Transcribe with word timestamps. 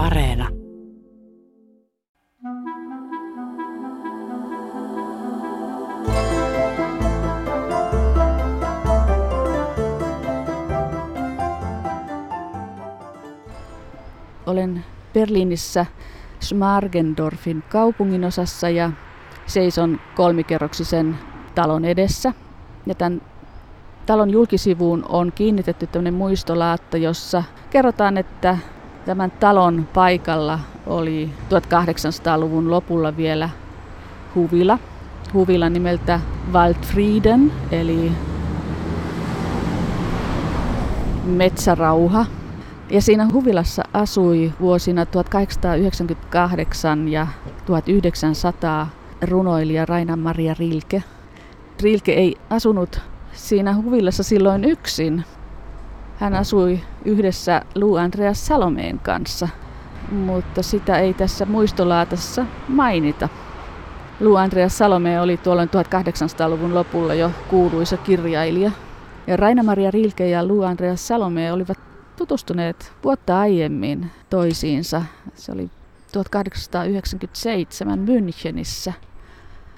Areena. 0.00 0.48
Olen 14.46 14.84
Berliinissä 15.14 15.86
Schmargendorfin 16.42 17.62
kaupunginosassa 17.68 18.68
ja 18.68 18.90
seison 19.46 20.00
kolmikerroksisen 20.16 21.18
talon 21.54 21.84
edessä. 21.84 22.32
Ja 22.86 22.94
tämän 22.94 23.22
talon 24.06 24.30
julkisivuun 24.30 25.04
on 25.08 25.32
kiinnitetty 25.32 25.86
tämmöinen 25.86 26.14
muistolaatta, 26.14 26.96
jossa 26.96 27.44
kerrotaan, 27.70 28.18
että 28.18 28.58
tämän 29.04 29.30
talon 29.30 29.88
paikalla 29.94 30.58
oli 30.86 31.30
1800-luvun 31.50 32.70
lopulla 32.70 33.16
vielä 33.16 33.48
huvila. 34.34 34.78
Huvila 35.34 35.68
nimeltä 35.68 36.20
Waldfrieden, 36.52 37.52
eli 37.70 38.12
metsärauha. 41.24 42.26
Ja 42.90 43.02
siinä 43.02 43.28
huvilassa 43.32 43.82
asui 43.92 44.52
vuosina 44.60 45.06
1898 45.06 47.08
ja 47.08 47.26
1900 47.66 48.88
runoilija 49.22 49.86
Raina 49.86 50.16
Maria 50.16 50.54
Rilke. 50.58 51.02
Rilke 51.82 52.12
ei 52.12 52.36
asunut 52.50 53.00
siinä 53.32 53.74
huvilassa 53.74 54.22
silloin 54.22 54.64
yksin. 54.64 55.24
Hän 56.20 56.34
asui 56.34 56.80
yhdessä 57.04 57.62
Lou 57.74 57.96
Andreas 57.96 58.46
Salomeen 58.46 58.98
kanssa, 58.98 59.48
mutta 60.10 60.62
sitä 60.62 60.98
ei 60.98 61.14
tässä 61.14 61.46
muistolaatassa 61.46 62.46
mainita. 62.68 63.28
Lou 64.20 64.36
Andreas 64.36 64.78
Salome 64.78 65.20
oli 65.20 65.36
tuolloin 65.36 65.68
1800-luvun 65.68 66.74
lopulla 66.74 67.14
jo 67.14 67.30
kuuluisa 67.48 67.96
kirjailija. 67.96 68.70
Ja 69.26 69.36
Raina-Maria 69.36 69.90
Rilke 69.90 70.28
ja 70.28 70.48
Lou 70.48 70.62
Andreas 70.62 71.08
Salome 71.08 71.52
olivat 71.52 71.78
tutustuneet 72.16 72.92
vuotta 73.04 73.40
aiemmin 73.40 74.10
toisiinsa. 74.30 75.02
Se 75.34 75.52
oli 75.52 75.70
1897 76.12 77.98
Münchenissä. 77.98 78.92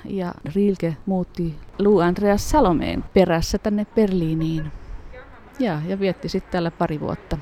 Ja 0.05 0.35
Rilke 0.55 0.97
muutti 1.07 1.55
Lou 1.79 1.99
Andreas 1.99 2.51
Salomeen 2.51 3.05
perässä 3.15 3.59
tänne 3.59 3.87
Berliiniin. 3.95 4.82
Ja, 5.59 5.83
ja 5.87 6.01
vietti 6.01 6.29
sitten 6.29 6.53
täällä 6.53 6.71
pari 6.71 7.01
vuotta. 7.01 7.39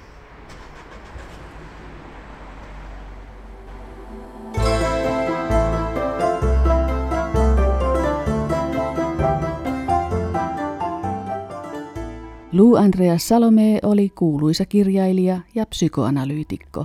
Lou 12.52 12.74
Andreas 12.74 13.28
Salome 13.28 13.78
oli 13.82 14.08
kuuluisa 14.08 14.64
kirjailija 14.64 15.40
ja 15.54 15.66
psykoanalyytikko. 15.66 16.84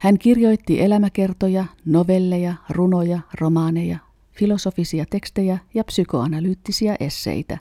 Hän 0.00 0.18
kirjoitti 0.18 0.80
elämäkertoja, 0.80 1.64
novelleja, 1.84 2.54
runoja, 2.70 3.20
romaaneja, 3.40 3.98
filosofisia 4.32 5.04
tekstejä 5.10 5.58
ja 5.74 5.84
psykoanalyyttisiä 5.84 6.96
esseitä. 7.00 7.58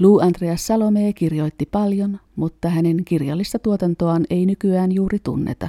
Lou 0.00 0.18
Andreas 0.18 0.66
Salome 0.66 1.12
kirjoitti 1.12 1.66
paljon, 1.66 2.20
mutta 2.36 2.68
hänen 2.68 3.04
kirjallista 3.04 3.58
tuotantoaan 3.58 4.24
ei 4.30 4.46
nykyään 4.46 4.92
juuri 4.92 5.18
tunneta. 5.18 5.68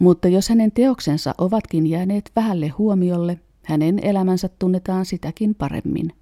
Mutta 0.00 0.28
jos 0.28 0.48
hänen 0.48 0.72
teoksensa 0.72 1.34
ovatkin 1.38 1.86
jääneet 1.86 2.32
vähälle 2.36 2.68
huomiolle, 2.68 3.40
hänen 3.64 3.98
elämänsä 4.02 4.48
tunnetaan 4.58 5.04
sitäkin 5.04 5.54
paremmin. 5.54 6.12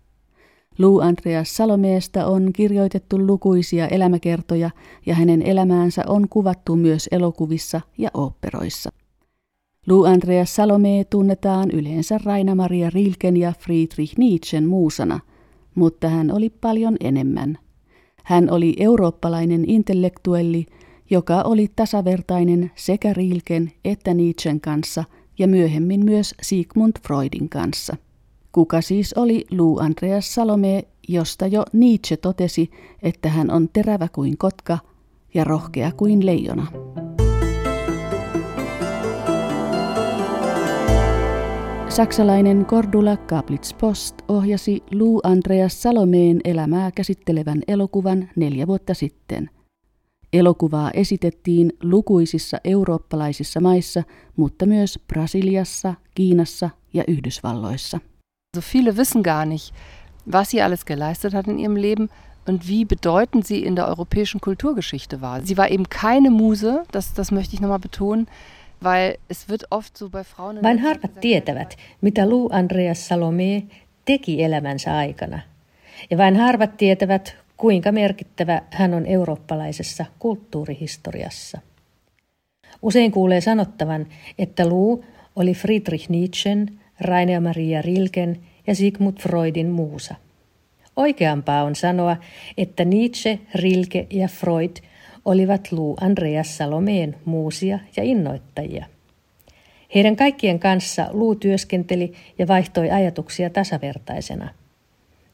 Lou 0.78 0.98
Andreas 0.98 1.56
Salomeesta 1.56 2.26
on 2.26 2.52
kirjoitettu 2.52 3.26
lukuisia 3.26 3.88
elämäkertoja 3.88 4.70
ja 5.06 5.14
hänen 5.14 5.42
elämäänsä 5.42 6.04
on 6.06 6.28
kuvattu 6.28 6.76
myös 6.76 7.08
elokuvissa 7.12 7.80
ja 7.98 8.10
oopperoissa. 8.14 8.90
Lou 9.86 10.04
Andreas 10.04 10.56
Salome 10.56 11.04
tunnetaan 11.10 11.70
yleensä 11.70 12.18
Raina-Maria 12.24 12.90
Rilken 12.90 13.36
ja 13.36 13.52
Friedrich 13.58 14.18
Nietzschen 14.18 14.66
muusana, 14.66 15.20
mutta 15.74 16.08
hän 16.08 16.32
oli 16.32 16.50
paljon 16.50 16.96
enemmän. 17.00 17.58
Hän 18.24 18.50
oli 18.50 18.76
eurooppalainen 18.78 19.70
intellektuelli, 19.70 20.66
joka 21.10 21.42
oli 21.42 21.70
tasavertainen 21.76 22.70
sekä 22.74 23.12
Rilken 23.12 23.72
että 23.84 24.14
Nietzschen 24.14 24.60
kanssa 24.60 25.04
ja 25.38 25.48
myöhemmin 25.48 26.04
myös 26.04 26.34
Sigmund 26.42 26.92
Freudin 27.06 27.48
kanssa. 27.48 27.96
Kuka 28.52 28.80
siis 28.80 29.12
oli 29.12 29.44
Lou 29.50 29.78
Andreas 29.78 30.34
Salome, 30.34 30.84
josta 31.08 31.46
jo 31.46 31.64
Nietzsche 31.72 32.16
totesi, 32.16 32.70
että 33.02 33.28
hän 33.28 33.50
on 33.50 33.68
terävä 33.72 34.08
kuin 34.08 34.38
kotka 34.38 34.78
ja 35.34 35.44
rohkea 35.44 35.92
kuin 35.92 36.26
leijona. 36.26 36.66
Saksalainen 41.90 42.66
Cordula 42.66 43.16
Kaplitz 43.16 43.74
Post 43.74 44.14
ohjasi 44.28 44.82
Lou 44.90 45.20
Andreas 45.22 45.82
Salomeen 45.82 46.40
elämää 46.44 46.90
käsittelevän 46.90 47.62
elokuvan 47.68 48.28
neljä 48.36 48.66
vuotta 48.66 48.94
sitten. 48.94 49.50
Elokuvaa 50.32 50.90
esitettiin 50.90 51.72
lukuisissa 51.82 52.58
eurooppalaisissa 52.64 53.60
maissa, 53.60 54.02
mutta 54.36 54.66
myös 54.66 54.98
Brasiliassa, 55.08 55.94
Kiinassa 56.14 56.70
ja 56.92 57.04
Yhdysvalloissa. 57.08 57.98
So 58.56 58.62
viele 58.74 58.96
wissen 58.96 59.22
gar 59.22 59.46
nicht, 59.46 59.74
was 60.32 60.50
sie 60.50 60.62
alles 60.62 60.84
geleistet 60.84 61.32
hat 61.32 61.48
in 61.48 61.58
ihrem 61.58 61.76
Leben 61.76 62.08
und 62.48 62.68
wie 62.68 62.84
bedeutend 62.84 63.46
sie 63.46 63.66
in 63.66 63.76
der 63.76 63.88
europäischen 63.88 64.40
Kulturgeschichte 64.40 65.20
war. 65.20 65.40
Sie 65.40 65.56
war 65.56 65.70
eben 65.70 65.88
keine 65.88 66.30
Muse, 66.30 66.82
das, 66.92 67.14
das 67.14 67.30
möchte 67.30 67.54
ich 67.54 67.60
nochmal 67.60 67.78
betonen, 67.78 68.26
weil 68.84 69.14
es 69.30 69.48
wird 69.48 69.62
oft 69.70 69.96
so 69.96 70.08
bei 70.08 70.24
Frauen... 70.24 70.62
Vain 70.62 70.78
harvat 70.78 71.20
tietävät, 71.20 71.76
mitä 72.00 72.28
Lou 72.28 72.48
Andreas 72.52 73.08
Salome 73.08 73.62
teki 74.04 74.42
elämänsä 74.42 74.96
aikana. 74.96 75.40
Ja 76.10 76.18
vain 76.18 76.36
harvat 76.36 76.76
tietävät, 76.76 77.36
kuinka 77.56 77.92
merkittävä 77.92 78.62
hän 78.70 78.94
on 78.94 79.06
eurooppalaisessa 79.06 80.04
kulttuurihistoriassa. 80.18 81.58
Usein 82.82 83.12
kuulee 83.12 83.40
sanottavan, 83.40 84.06
että 84.38 84.68
Lou 84.68 85.04
oli 85.36 85.54
Friedrich 85.54 86.10
Nietzschen, 86.10 86.78
Rainer 87.00 87.40
Maria 87.40 87.82
Rilken 87.82 88.40
ja 88.66 88.74
Sigmund 88.74 89.18
Freudin 89.18 89.70
muusa. 89.70 90.14
Oikeampaa 90.96 91.62
on 91.62 91.74
sanoa, 91.74 92.16
että 92.58 92.84
Nietzsche, 92.84 93.38
Rilke 93.54 94.06
ja 94.10 94.28
Freud 94.28 94.76
olivat 95.30 95.72
Lou 95.72 95.94
Andreas 96.00 96.56
Salomeen 96.56 97.16
muusia 97.24 97.78
ja 97.96 98.02
innoittajia. 98.02 98.86
Heidän 99.94 100.16
kaikkien 100.16 100.58
kanssa 100.58 101.06
Lou 101.12 101.34
työskenteli 101.34 102.12
ja 102.38 102.48
vaihtoi 102.48 102.90
ajatuksia 102.90 103.50
tasavertaisena. 103.50 104.48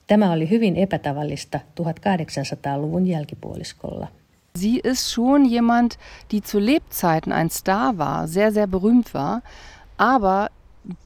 Tämä 0.06 0.32
oli 0.32 0.50
hyvin 0.50 0.76
epätavallista 0.76 1.60
1800-luvun 1.80 3.06
jälkipuoliskolla. 3.06 4.06
Sie 4.58 4.80
ist 4.84 5.14
schon 5.14 5.52
jemand, 5.52 5.92
die 6.32 6.40
zu 6.40 6.58
Lebzeiten 6.66 7.32
ein 7.32 7.50
Star 7.50 7.98
war, 7.98 8.28
sehr, 8.28 8.52
sehr 8.52 8.66
berühmt 8.66 9.14
war, 9.14 9.40
aber 9.98 10.48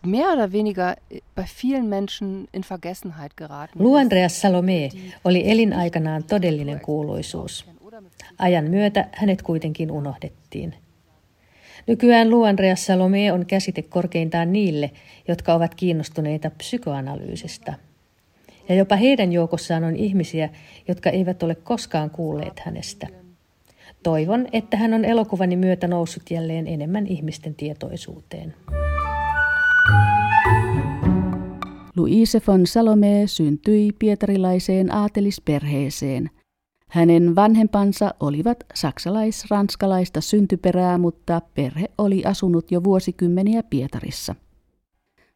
mehr 0.07 0.33
oder 0.33 0.53
weniger 0.53 0.97
bei 1.35 1.45
vielen 1.63 1.89
Menschen 1.89 2.49
in 2.53 2.63
Vergessenheit 2.63 3.37
geraten. 3.37 3.83
Lou 3.83 3.97
Andreas 3.97 4.41
Salome 4.41 4.89
oli 5.25 5.51
elinaikanaan 5.51 6.25
todellinen 6.25 6.81
kuuluisuus. 6.81 7.70
Ajan 8.39 8.71
myötä 8.71 9.09
hänet 9.13 9.43
kuitenkin 9.43 9.91
unohdettiin. 9.91 10.75
Nykyään 11.87 12.31
Lou 12.31 12.43
Andreas 12.43 12.87
Salome 12.87 13.33
on 13.33 13.47
käsite 13.47 13.83
korkeintaan 13.83 14.53
niille, 14.53 14.91
jotka 15.29 15.55
ovat 15.55 15.75
kiinnostuneita 15.75 16.51
psykoanalyysistä. 16.51 17.75
Ja 18.69 18.75
jopa 18.75 18.97
heidän 18.97 19.33
joukossaan 19.33 19.85
on 19.85 19.97
ihmisiä, 19.97 20.49
jotka 20.89 21.11
eivät 21.11 21.43
ole 21.43 21.55
koskaan 21.55 22.11
kuulleet 22.11 22.61
hänestä. 22.61 23.07
Toivon, 24.03 24.47
että 24.53 24.77
hän 24.77 24.95
on 24.95 25.05
elokuvani 25.05 25.57
myötä 25.57 25.89
noussut 25.89 26.23
jälleen 26.31 26.67
enemmän 26.67 27.07
ihmisten 27.07 27.55
tietoisuuteen. 27.55 28.55
Louise 31.97 32.43
von 32.47 32.67
Salome 32.67 33.23
syntyi 33.27 33.93
pietarilaiseen 33.99 34.95
aatelisperheeseen. 34.95 36.31
Hänen 36.91 37.37
vanhempansa 37.37 38.15
olivat 38.21 38.65
saksalais-ranskalaista 38.75 40.21
syntyperää, 40.21 40.99
mutta 40.99 41.41
perhe 41.55 41.91
oli 41.99 42.25
asunut 42.25 42.71
jo 42.71 42.85
vuosikymmeniä 42.85 43.63
Pietarissa. 43.63 44.35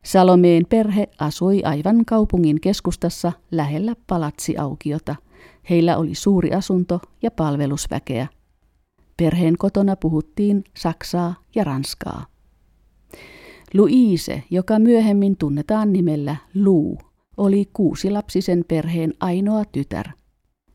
Salomeen 0.04 0.66
perhe 0.68 1.08
asui 1.18 1.62
aivan 1.64 2.04
kaupungin 2.04 2.60
keskustassa 2.60 3.32
lähellä 3.50 3.96
palatsiaukiota. 4.06 5.16
Heillä 5.70 5.96
oli 5.96 6.14
suuri 6.14 6.52
asunto 6.52 7.00
ja 7.22 7.30
palvelusväkeä. 7.30 8.26
Perheen 9.16 9.58
kotona 9.58 9.96
puhuttiin 9.96 10.64
saksaa 10.76 11.34
ja 11.54 11.64
ranskaa. 11.64 12.26
Louise, 13.74 14.42
joka 14.50 14.78
myöhemmin 14.78 15.36
tunnetaan 15.36 15.92
nimellä 15.92 16.36
Lou, 16.54 16.98
oli 17.36 17.70
kuusilapsisen 17.72 18.64
perheen 18.68 19.14
ainoa 19.20 19.64
tytär. 19.64 20.08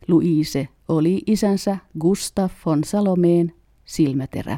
Louise 0.09 0.67
oli 0.87 1.21
isänsä 1.27 1.77
Gustav 1.99 2.49
von 2.65 2.83
Salomeen 2.83 3.53
silmäterä. 3.85 4.57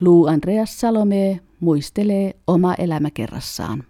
Lou 0.00 0.26
Andreas 0.26 0.80
Salome 0.80 1.40
muistelee 1.60 2.36
oma 2.46 2.74
elämäkerrassaan. 2.74 3.84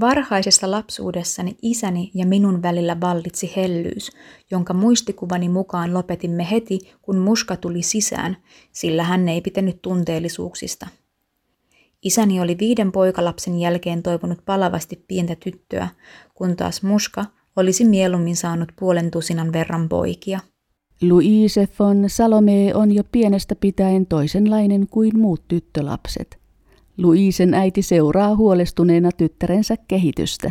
Varhaisessa 0.00 0.70
lapsuudessani 0.70 1.56
isäni 1.62 2.10
ja 2.14 2.26
minun 2.26 2.62
välillä 2.62 3.00
vallitsi 3.00 3.52
hellyys, 3.56 4.10
jonka 4.50 4.74
muistikuvani 4.74 5.48
mukaan 5.48 5.94
lopetimme 5.94 6.50
heti, 6.50 6.78
kun 7.02 7.18
muska 7.18 7.56
tuli 7.56 7.82
sisään, 7.82 8.36
sillä 8.72 9.04
hän 9.04 9.28
ei 9.28 9.40
pitänyt 9.40 9.82
tunteellisuuksista. 9.82 10.86
Isäni 12.02 12.40
oli 12.40 12.58
viiden 12.58 12.92
poikalapsen 12.92 13.58
jälkeen 13.58 14.02
toivonut 14.02 14.44
palavasti 14.44 15.04
pientä 15.08 15.36
tyttöä, 15.44 15.88
kun 16.34 16.56
taas 16.56 16.82
muska 16.82 17.24
olisi 17.56 17.84
mieluummin 17.84 18.36
saanut 18.36 18.72
puolen 18.78 19.10
tusinan 19.10 19.52
verran 19.52 19.88
poikia. 19.88 20.40
Louise 21.02 21.68
von 21.78 22.04
Salome 22.06 22.74
on 22.74 22.92
jo 22.92 23.02
pienestä 23.12 23.54
pitäen 23.54 24.06
toisenlainen 24.06 24.86
kuin 24.90 25.18
muut 25.18 25.42
tyttölapset. 25.48 26.38
Luisen 26.98 27.54
äiti 27.54 27.82
seuraa 27.82 28.36
huolestuneena 28.36 29.12
tyttärensä 29.12 29.76
kehitystä. 29.88 30.50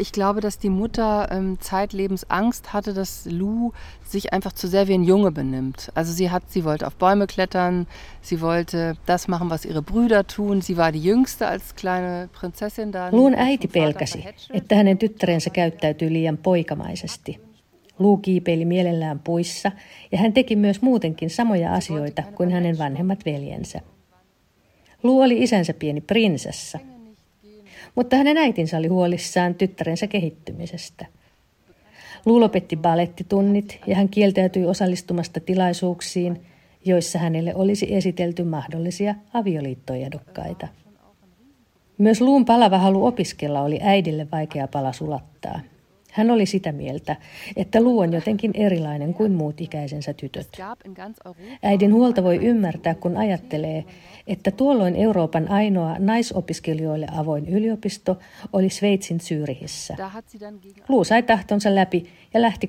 Ich 0.00 0.12
glaube, 0.12 0.40
dass 0.40 0.58
die 0.58 0.70
Mutter 0.70 1.28
ähm, 1.30 1.58
zeitlebens 1.60 2.24
Angst 2.30 2.72
hatte, 2.72 2.94
dass 2.94 3.26
Lou 3.26 3.72
sich 4.02 4.32
einfach 4.32 4.52
zu 4.52 4.66
sehr 4.66 4.88
wie 4.88 4.94
ein 4.94 5.04
Junge 5.04 5.30
benimmt. 5.30 5.92
Also 5.94 6.12
sie 6.12 6.30
hat, 6.30 6.42
sie 6.48 6.64
wollte 6.64 6.86
auf 6.86 6.94
Bäume 6.94 7.26
klettern, 7.26 7.86
sie 8.22 8.40
wollte 8.40 8.96
das 9.04 9.28
machen, 9.28 9.50
was 9.50 9.66
ihre 9.66 9.82
Brüder 9.82 10.26
tun. 10.26 10.62
Sie 10.62 10.78
war 10.78 10.90
die 10.90 11.02
jüngste 11.02 11.46
als 11.46 11.74
kleine 11.74 12.30
Prinzessin 12.32 12.92
da. 12.92 13.10
Luun 13.12 13.34
äiti 13.34 13.68
pelkäsi, 13.68 14.24
että 14.52 14.74
hänen 14.74 14.98
tyttärensä 14.98 15.50
käyttäytyi 15.50 16.12
liian 16.12 16.38
poikamaisesti. 16.38 17.40
Luu 17.98 18.16
kiipeili 18.16 18.64
mielellään 18.64 19.18
puissa 19.18 19.72
ja 20.12 20.18
hän 20.18 20.32
teki 20.32 20.56
myös 20.56 20.82
muutenkin 20.82 21.30
samoja 21.30 21.74
asioita 21.74 22.22
kuin 22.34 22.50
hänen 22.50 22.78
vanhemmat 22.78 23.24
veljensä. 23.24 23.80
Luu 25.02 25.20
oli 25.20 25.42
isänsä 25.42 25.74
pieni 25.74 26.00
prinsessa. 26.00 26.78
Mutta 27.94 28.16
hänen 28.16 28.36
äitinsä 28.36 28.78
oli 28.78 28.88
huolissaan 28.88 29.54
tyttärensä 29.54 30.06
kehittymisestä. 30.06 31.06
Luu 32.26 32.40
lopetti 32.40 32.76
balettitunnit 32.76 33.80
ja 33.86 33.96
hän 33.96 34.08
kieltäytyi 34.08 34.66
osallistumasta 34.66 35.40
tilaisuuksiin, 35.40 36.40
joissa 36.84 37.18
hänelle 37.18 37.54
olisi 37.54 37.94
esitelty 37.94 38.44
mahdollisia 38.44 39.14
avioliittoehdokkaita. 39.34 40.68
Myös 41.98 42.20
Luun 42.20 42.44
palava 42.44 42.78
halu 42.78 43.06
opiskella 43.06 43.62
oli 43.62 43.78
äidille 43.82 44.26
vaikea 44.32 44.68
pala 44.68 44.92
sulattaa– 44.92 45.60
hän 46.12 46.30
oli 46.30 46.46
sitä 46.46 46.72
mieltä, 46.72 47.16
että 47.56 47.80
Lu 47.80 47.98
on 47.98 48.12
jotenkin 48.12 48.50
erilainen 48.54 49.14
kuin 49.14 49.32
muut 49.32 49.60
ikäisensä 49.60 50.12
tytöt. 50.12 50.48
Äidin 51.62 51.94
huolta 51.94 52.24
voi 52.24 52.36
ymmärtää, 52.36 52.94
kun 52.94 53.16
ajattelee, 53.16 53.84
että 54.26 54.50
tuolloin 54.50 54.96
Euroopan 54.96 55.50
ainoa 55.50 55.96
naisopiskelijoille 55.98 57.06
avoin 57.16 57.48
yliopisto 57.48 58.18
oli 58.52 58.70
Sveitsin 58.70 59.20
Syyrihissä. 59.20 59.96
Lu 60.88 61.04
sai 61.04 61.22
tahtonsa 61.22 61.74
läpi 61.74 62.06
ja 62.34 62.42
lähti 62.42 62.68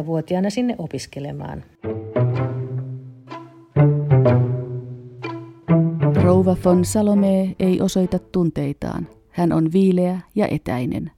20-vuotiaana 0.00 0.50
sinne 0.50 0.74
opiskelemaan. 0.78 1.64
Rouva 6.22 6.56
von 6.64 6.84
Salome 6.84 7.54
ei 7.58 7.80
osoita 7.80 8.18
tunteitaan. 8.18 9.08
Hän 9.30 9.52
on 9.52 9.72
viileä 9.72 10.20
ja 10.34 10.48
etäinen. 10.50 11.10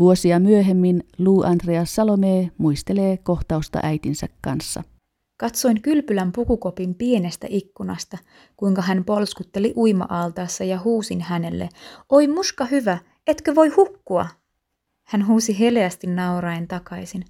Vuosia 0.00 0.38
myöhemmin 0.38 1.04
Lou 1.18 1.42
Andreas 1.42 1.94
Salome 1.94 2.50
muistelee 2.58 3.16
kohtausta 3.16 3.80
äitinsä 3.82 4.28
kanssa. 4.40 4.82
Katsoin 5.36 5.82
kylpylän 5.82 6.32
pukukopin 6.32 6.94
pienestä 6.94 7.46
ikkunasta, 7.50 8.18
kuinka 8.56 8.82
hän 8.82 9.04
polskutteli 9.04 9.72
uima-altaassa 9.76 10.64
ja 10.64 10.80
huusin 10.84 11.20
hänelle, 11.20 11.68
oi 12.08 12.26
muska 12.26 12.64
hyvä, 12.64 12.98
etkö 13.26 13.54
voi 13.54 13.68
hukkua? 13.68 14.26
Hän 15.04 15.26
huusi 15.26 15.58
heleästi 15.58 16.06
nauraen 16.06 16.68
takaisin, 16.68 17.24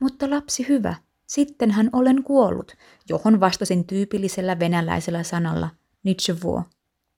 mutta 0.00 0.30
lapsi 0.30 0.68
hyvä, 0.68 0.94
sitten 1.26 1.70
hän 1.70 1.90
olen 1.92 2.22
kuollut, 2.22 2.72
johon 3.08 3.40
vastasin 3.40 3.86
tyypillisellä 3.86 4.58
venäläisellä 4.58 5.22
sanalla, 5.22 5.68
nitschevuo, 6.02 6.62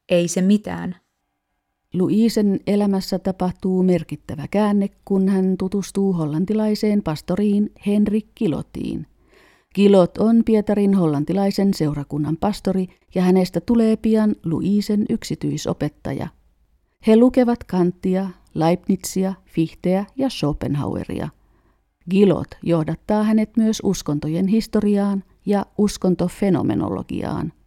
ei 0.09 0.29
se 0.29 0.41
mitään. 0.41 1.02
Luisen 1.93 2.61
elämässä 2.67 3.19
tapahtuu 3.19 3.83
merkittävä 3.83 4.49
käänne, 4.51 4.89
kun 5.05 5.29
hän 5.29 5.57
tutustuu 5.59 6.13
hollantilaiseen 6.13 7.03
pastoriin 7.03 7.73
Henrik 7.87 8.27
Kilotiin. 8.35 9.07
Kilot 9.75 10.19
on 10.19 10.43
Pietarin 10.45 10.95
hollantilaisen 10.95 11.75
seurakunnan 11.75 12.37
pastori 12.37 12.89
ja 13.15 13.23
hänestä 13.23 13.61
tulee 13.61 13.97
pian 13.97 14.35
Luisen 14.45 15.05
yksityisopettaja. 15.11 16.29
He 17.07 17.17
lukevat 17.17 17.65
Kantia, 17.65 18.29
Leibnizia, 18.55 19.35
Fichteä 19.47 20.05
ja 20.17 20.31
Schopenhaueria. 20.31 21.29
Gilot 22.11 22.49
johdattaa 22.63 23.23
hänet 23.23 23.57
myös 23.57 23.81
uskontojen 23.85 24.47
historiaan 24.47 25.25
ja 25.47 25.67
uskontofenomenologiaan– 25.79 27.53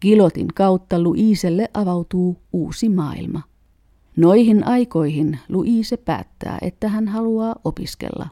Kilotin 0.00 0.48
kautta 0.54 1.00
Luiselle 1.00 1.68
avautuu 1.74 2.36
uusi 2.52 2.88
maailma. 2.88 3.42
Noihin 4.16 4.66
aikoihin 4.66 5.38
Luise 5.48 5.96
päättää, 5.96 6.58
että 6.62 6.88
hän 6.88 7.08
haluaa 7.08 7.54
opiskella. 7.64 8.28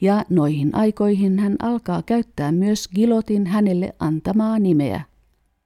Ja 0.00 0.24
noihin 0.28 0.74
aikoihin 0.74 1.38
hän 1.38 1.56
alkaa 1.62 2.02
käyttää 2.02 2.52
myös 2.52 2.88
Gilotin 2.88 3.46
hänelle 3.46 3.94
antamaa 3.98 4.58
nimeä, 4.58 5.00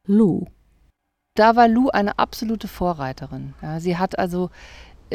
Lu. 0.08 0.46
Da 1.40 1.54
war 1.54 1.70
Lu 1.74 1.90
eine 1.98 2.12
absolute 2.18 2.68
Vorreiterin. 2.80 3.54
Ja, 3.62 3.80
sie 3.80 3.94
hat 3.94 4.18
also 4.18 4.50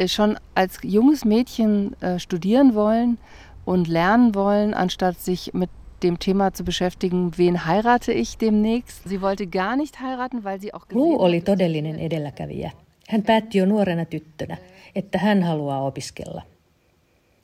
äh, 0.00 0.06
schon 0.06 0.36
als 0.54 0.78
junges 0.82 1.24
Mädchen 1.24 1.96
äh, 2.02 2.18
studieren 2.18 2.74
wollen 2.74 3.18
und 3.66 3.88
lernen 3.88 4.34
wollen, 4.34 4.74
anstatt 4.74 5.18
sich 5.18 5.54
mit 5.54 5.70
dem 6.02 6.16
Thema 6.18 6.50
zu 6.50 6.64
beschäftigen, 6.64 7.30
wen 7.38 7.66
heirate 7.66 8.12
ich 8.12 8.38
demnächst. 8.38 9.08
Sie 9.08 9.20
wollte 9.20 9.46
gar 9.46 9.76
nicht 9.76 10.00
heiraten, 10.00 10.44
weil 10.44 10.60
sie 10.60 10.74
auch 10.74 10.86
Lou 10.92 11.22
oli 11.22 11.40
todellinen 11.40 11.98
edelläkävijä. 11.98 12.70
Hän 13.08 13.22
päätti 13.22 13.58
jo 13.58 13.66
nuorena 13.66 14.04
tyttönä, 14.04 14.56
että 14.94 15.18
hän 15.18 15.42
haluaa 15.42 15.82
opiskella. 15.82 16.42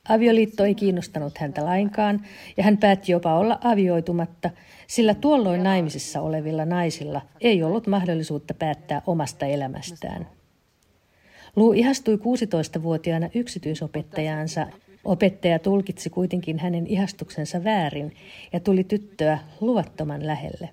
Avioliitto 0.09 0.63
ei 0.65 0.75
kiinnostanut 0.75 1.37
häntä 1.37 1.65
lainkaan 1.65 2.25
ja 2.57 2.63
hän 2.63 2.77
päätti 2.77 3.11
jopa 3.11 3.37
olla 3.37 3.59
avioitumatta, 3.63 4.49
sillä 4.87 5.13
tuolloin 5.13 5.63
naimisissa 5.63 6.21
olevilla 6.21 6.65
naisilla 6.65 7.21
ei 7.41 7.63
ollut 7.63 7.87
mahdollisuutta 7.87 8.53
päättää 8.53 9.01
omasta 9.07 9.45
elämästään. 9.45 10.27
Luu 11.55 11.73
ihastui 11.73 12.15
16-vuotiaana 12.15 13.29
yksityisopettajaansa 13.35 14.67
Opettaja 15.03 15.59
tulkitsi 15.59 16.09
kuitenkin 16.09 16.59
hänen 16.59 16.87
ihastuksensa 16.87 17.63
väärin 17.63 18.15
ja 18.53 18.59
tuli 18.59 18.83
tyttöä 18.83 19.39
luvattoman 19.61 20.27
lähelle. 20.27 20.69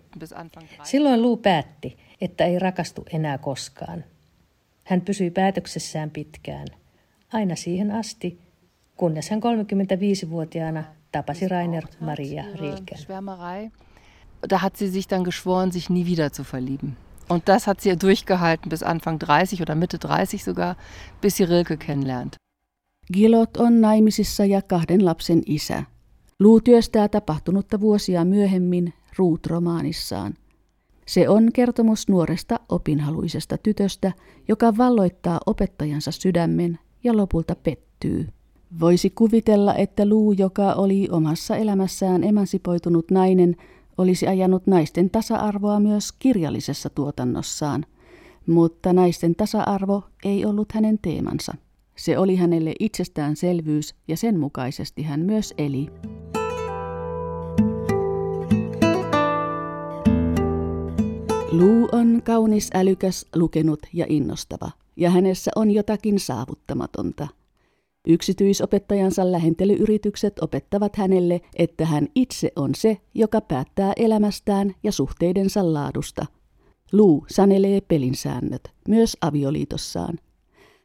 Silloin 0.83 1.23
Luu 1.23 1.37
päätti, 1.37 1.97
että 2.21 2.45
ei 2.45 2.59
rakastu 2.59 3.04
enää 3.12 3.38
koskaan. 3.38 4.04
Hän 4.85 5.00
pysyi 5.00 5.30
päätöksessään 5.30 6.11
pitkään, 6.11 6.66
aina 7.33 7.56
siihen 7.56 7.90
asti, 7.90 8.38
kunnes 8.97 9.30
hän 9.30 9.40
35-vuotiaana 9.40 10.85
tapasi 11.12 11.49
Rainer 11.49 11.85
Maria 12.00 12.45
Rilken. 12.54 12.99
Da 14.50 14.59
hat 14.59 14.76
sie 14.76 14.90
sich 14.90 15.09
dann 15.09 15.25
geschworen, 15.25 15.73
sich 15.73 15.90
nie 15.90 16.06
wieder 16.06 16.30
zu 16.30 16.45
verlieben. 16.45 16.97
Und 17.28 17.49
das 17.49 17.66
hat 17.66 17.80
sie 17.80 17.97
durchgehalten 17.97 18.68
bis 18.68 18.83
Anfang 18.83 19.18
30 19.18 19.62
oder 19.62 19.75
Mitte 19.75 19.99
30 19.99 20.45
sogar, 20.45 20.76
bis 21.21 21.37
sie 21.37 21.45
Rilke 21.45 21.76
kennenlernt. 21.76 22.37
Gilot 23.12 23.56
on 23.56 23.80
naimisissa 23.80 24.44
ja 24.44 24.62
kahden 24.62 25.04
lapsen 25.04 25.42
isä. 25.46 25.82
Luu 26.40 26.60
työstää 26.60 27.08
tapahtunutta 27.08 27.80
vuosia 27.80 28.25
myöhemmin 28.25 28.92
Ruut-romaanissaan. 29.16 30.34
Se 31.06 31.28
on 31.28 31.52
kertomus 31.52 32.08
nuoresta 32.08 32.60
opinhaluisesta 32.68 33.58
tytöstä, 33.58 34.12
joka 34.48 34.76
valloittaa 34.76 35.40
opettajansa 35.46 36.10
sydämen 36.10 36.78
ja 37.04 37.16
lopulta 37.16 37.56
pettyy. 37.56 38.28
Voisi 38.80 39.10
kuvitella, 39.10 39.75
että 39.75 40.08
Luu, 40.08 40.32
joka 40.32 40.72
oli 40.72 41.08
omassa 41.10 41.56
elämässään 41.56 42.25
emansipoitunut 42.25 43.10
nainen, 43.10 43.56
olisi 43.98 44.26
ajanut 44.26 44.66
naisten 44.66 45.10
tasa-arvoa 45.10 45.80
myös 45.80 46.12
kirjallisessa 46.12 46.90
tuotannossaan, 46.90 47.86
mutta 48.46 48.92
naisten 48.92 49.34
tasa-arvo 49.34 50.02
ei 50.25 50.44
ollut 50.44 50.72
hänen 50.72 50.98
teemansa. 51.02 51.54
Se 51.96 52.18
oli 52.18 52.36
hänelle 52.36 52.74
itsestäänselvyys 52.80 53.94
ja 54.08 54.16
sen 54.16 54.38
mukaisesti 54.38 55.02
hän 55.02 55.20
myös 55.20 55.54
eli. 55.58 55.86
Lou 61.52 61.88
on 61.92 62.22
kaunis, 62.24 62.70
älykäs, 62.74 63.26
lukenut 63.34 63.80
ja 63.92 64.06
innostava, 64.08 64.70
ja 64.96 65.10
hänessä 65.10 65.50
on 65.56 65.70
jotakin 65.70 66.20
saavuttamatonta. 66.20 67.28
Yksityisopettajansa 68.08 69.32
lähentelyyritykset 69.32 70.38
opettavat 70.38 70.96
hänelle, 70.96 71.40
että 71.56 71.86
hän 71.86 72.08
itse 72.14 72.52
on 72.56 72.74
se, 72.74 72.96
joka 73.14 73.40
päättää 73.40 73.92
elämästään 73.96 74.74
ja 74.82 74.92
suhteidensa 74.92 75.74
laadusta. 75.74 76.26
Lou 76.92 77.24
sanelee 77.30 77.80
pelinsäännöt, 77.80 78.62
myös 78.88 79.16
avioliitossaan. 79.20 80.18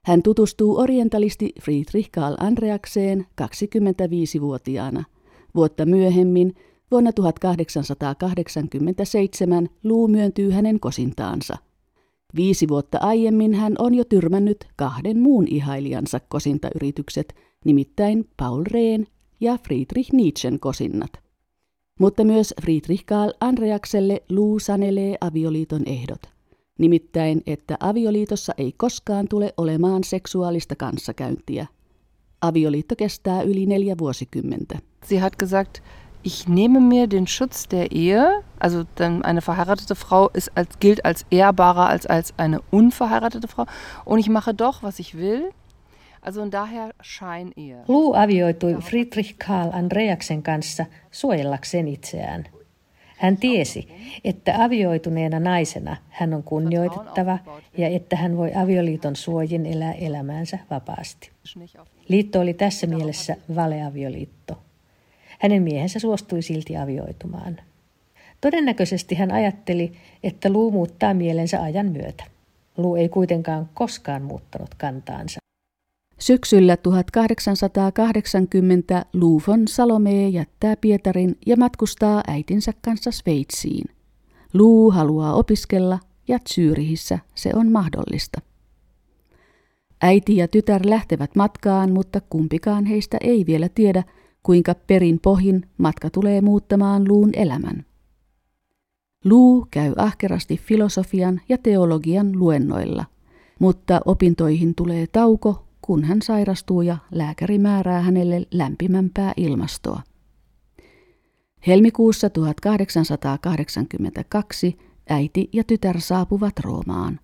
Hän 0.06 0.24
tutustuu 0.24 0.80
orientalisti 0.80 1.52
Friedrich 1.62 2.10
Karl 2.12 2.36
Andreakseen 2.40 3.26
25-vuotiaana. 3.42 5.04
Vuotta 5.56 5.86
myöhemmin, 5.86 6.56
vuonna 6.92 7.14
1887, 7.14 9.70
Luu 9.84 10.08
myöntyy 10.08 10.52
hänen 10.52 10.80
kosintaansa. 10.80 11.58
Viisi 12.36 12.68
vuotta 12.68 12.98
aiemmin 13.02 13.54
hän 13.54 13.76
on 13.80 13.94
jo 13.94 14.04
tyrmännyt 14.04 14.68
kahden 14.76 15.20
muun 15.20 15.48
ihailijansa 15.50 16.20
kosintayritykset, 16.20 17.36
nimittäin 17.66 18.30
Paul 18.38 18.64
Rehn 18.72 19.06
ja 19.40 19.58
Friedrich 19.58 20.14
Nietzschen 20.14 20.60
kosinnat. 20.60 21.12
Mutta 22.00 22.24
myös 22.24 22.54
Friedrich 22.62 23.06
Karl 23.06 23.32
Andreakselle 23.40 24.24
Luu 24.30 24.60
sanelee 24.60 25.18
avioliiton 25.22 25.82
ehdot– 25.86 26.20
nimittäin 26.82 27.42
että 27.48 27.78
avioliitossa 27.80 28.54
ei 28.58 28.72
koskaan 28.78 29.28
tule 29.28 29.54
olemaan 29.58 30.04
seksuaalista 30.04 30.76
kanssakäyntiä. 30.76 31.68
Avioliitto 32.42 32.96
kestää 32.96 33.42
yli 33.42 33.66
neljä 33.66 33.98
vuosikymmentä. 33.98 34.80
Sie 35.06 35.20
hat 35.20 35.36
gesagt, 35.36 35.84
ich 36.24 36.48
nehme 36.48 36.80
mir 36.80 37.08
den 37.12 37.28
Schutz 37.28 37.68
der 37.72 37.88
Ehe, 37.92 38.44
also 38.60 38.84
dann 39.00 39.24
eine 39.26 39.42
verheiratete 39.42 39.96
Frau 39.96 40.30
ist 40.34 40.52
als, 40.56 40.80
gilt 40.80 41.06
als 41.06 41.26
ehrbarer 41.32 41.90
als, 41.90 42.06
als 42.06 42.34
eine 42.38 42.60
unverheiratete 42.72 43.48
Frau 43.48 43.66
und 44.06 44.20
ich 44.20 44.30
mache 44.30 44.54
doch, 44.54 44.84
was 44.84 45.00
ich 45.00 45.18
will. 45.18 45.52
Also 46.22 46.42
und 46.42 46.54
daher 46.54 46.92
Scheinehe. 47.02 47.84
Luu 47.88 48.14
avioitui 48.14 48.76
Friedrich 48.82 49.40
Karl 49.40 49.70
Andreaksen 49.74 50.44
kanssa 50.44 50.86
suojellakseen 51.12 51.88
itseään. 51.88 52.46
Hän 53.22 53.38
tiesi, 53.38 53.88
että 54.24 54.64
avioituneena 54.64 55.40
naisena 55.40 55.98
hän 56.10 56.34
on 56.34 56.44
kunnioitettava 56.44 57.40
ja 57.78 57.88
että 57.88 58.16
hän 58.16 58.38
voi 58.38 58.52
avioliiton 58.56 59.16
suojin 59.16 59.66
elää 59.66 59.94
elämäänsä 59.94 60.60
vapaasti. 60.70 61.32
Liitto 62.08 62.40
oli 62.40 62.54
tässä 62.54 62.88
mielessä 62.88 63.36
valeavioliitto. 63.56 64.58
Hänen 65.40 65.64
miehensä 65.64 66.00
suostui 66.00 66.42
silti 66.42 66.78
avioitumaan. 66.78 67.58
Todennäköisesti 68.42 69.16
hän 69.16 69.32
ajatteli, 69.32 69.92
että 70.24 70.50
Luu 70.50 70.72
muuttaa 70.72 71.14
mielensä 71.14 71.62
ajan 71.62 71.86
myötä. 71.86 72.24
Luu 72.78 72.96
ei 72.96 73.10
kuitenkaan 73.10 73.70
koskaan 73.74 74.22
muuttanut 74.22 74.76
kantaansa. 74.76 75.41
Syksyllä 76.22 76.78
1880 76.78 79.06
Lufon 79.14 79.68
Salome 79.68 80.30
jättää 80.30 80.76
Pietarin 80.76 81.38
ja 81.46 81.58
matkustaa 81.58 82.24
äitinsä 82.28 82.74
kanssa 82.82 83.12
Sveitsiin. 83.12 83.86
Luu 84.54 84.92
haluaa 84.92 85.34
opiskella 85.34 86.00
ja 86.28 86.40
Zyrihissä 86.50 87.20
se 87.36 87.52
on 87.56 87.72
mahdollista. 87.72 88.42
Äiti 90.02 90.38
ja 90.38 90.48
tytär 90.48 90.82
lähtevät 90.86 91.36
matkaan, 91.36 91.92
mutta 91.92 92.22
kumpikaan 92.30 92.86
heistä 92.86 93.18
ei 93.22 93.46
vielä 93.46 93.70
tiedä, 93.70 94.04
kuinka 94.44 94.76
perin 94.88 95.20
pohin 95.20 95.70
matka 95.78 96.10
tulee 96.10 96.42
muuttamaan 96.42 97.08
Luun 97.08 97.30
elämän. 97.34 97.86
Luu 99.26 99.68
käy 99.72 99.94
ahkerasti 99.98 100.58
filosofian 100.58 101.42
ja 101.50 101.58
teologian 101.58 102.40
luennoilla, 102.40 103.06
mutta 103.60 104.02
opintoihin 104.06 104.76
tulee 104.76 105.08
tauko 105.08 105.71
kun 105.82 106.04
hän 106.04 106.22
sairastuu 106.22 106.82
ja 106.82 106.98
lääkäri 107.12 107.60
määrää 107.60 108.02
hänelle 108.02 108.46
lämpimämpää 108.52 109.34
ilmastoa. 109.38 110.02
Helmikuussa 111.68 112.30
1882 112.30 114.78
äiti 115.10 115.50
ja 115.54 115.64
tytär 115.64 116.00
saapuvat 116.00 116.60
Roomaan. 116.60 117.20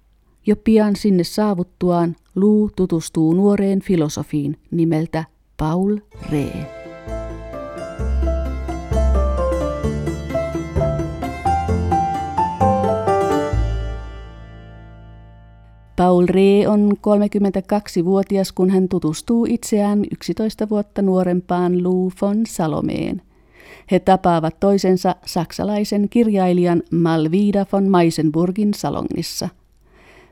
Jo 0.46 0.56
pian 0.56 0.96
sinne 0.96 1.24
saavuttuaan 1.24 2.16
Luu 2.36 2.72
tutustuu 2.76 3.34
nuoreen 3.34 3.82
filosofiin 3.82 4.60
nimeltä 4.72 5.24
Paul 5.58 5.98
Ree. 6.32 6.77
Paul 15.98 16.26
Ree 16.30 16.68
on 16.68 16.92
32-vuotias, 16.92 18.52
kun 18.52 18.70
hän 18.70 18.88
tutustuu 18.90 19.46
itseään 19.50 20.04
11 20.12 20.70
vuotta 20.70 21.02
nuorempaan 21.02 21.84
Lou 21.84 22.12
von 22.22 22.46
Salomeen. 22.48 23.22
He 23.92 24.00
tapaavat 24.00 24.60
toisensa 24.60 25.16
saksalaisen 25.26 26.10
kirjailijan 26.10 26.84
Malvida 26.92 27.66
von 27.74 27.84
Meisenburgin 27.84 28.74
salongissa. 28.74 29.50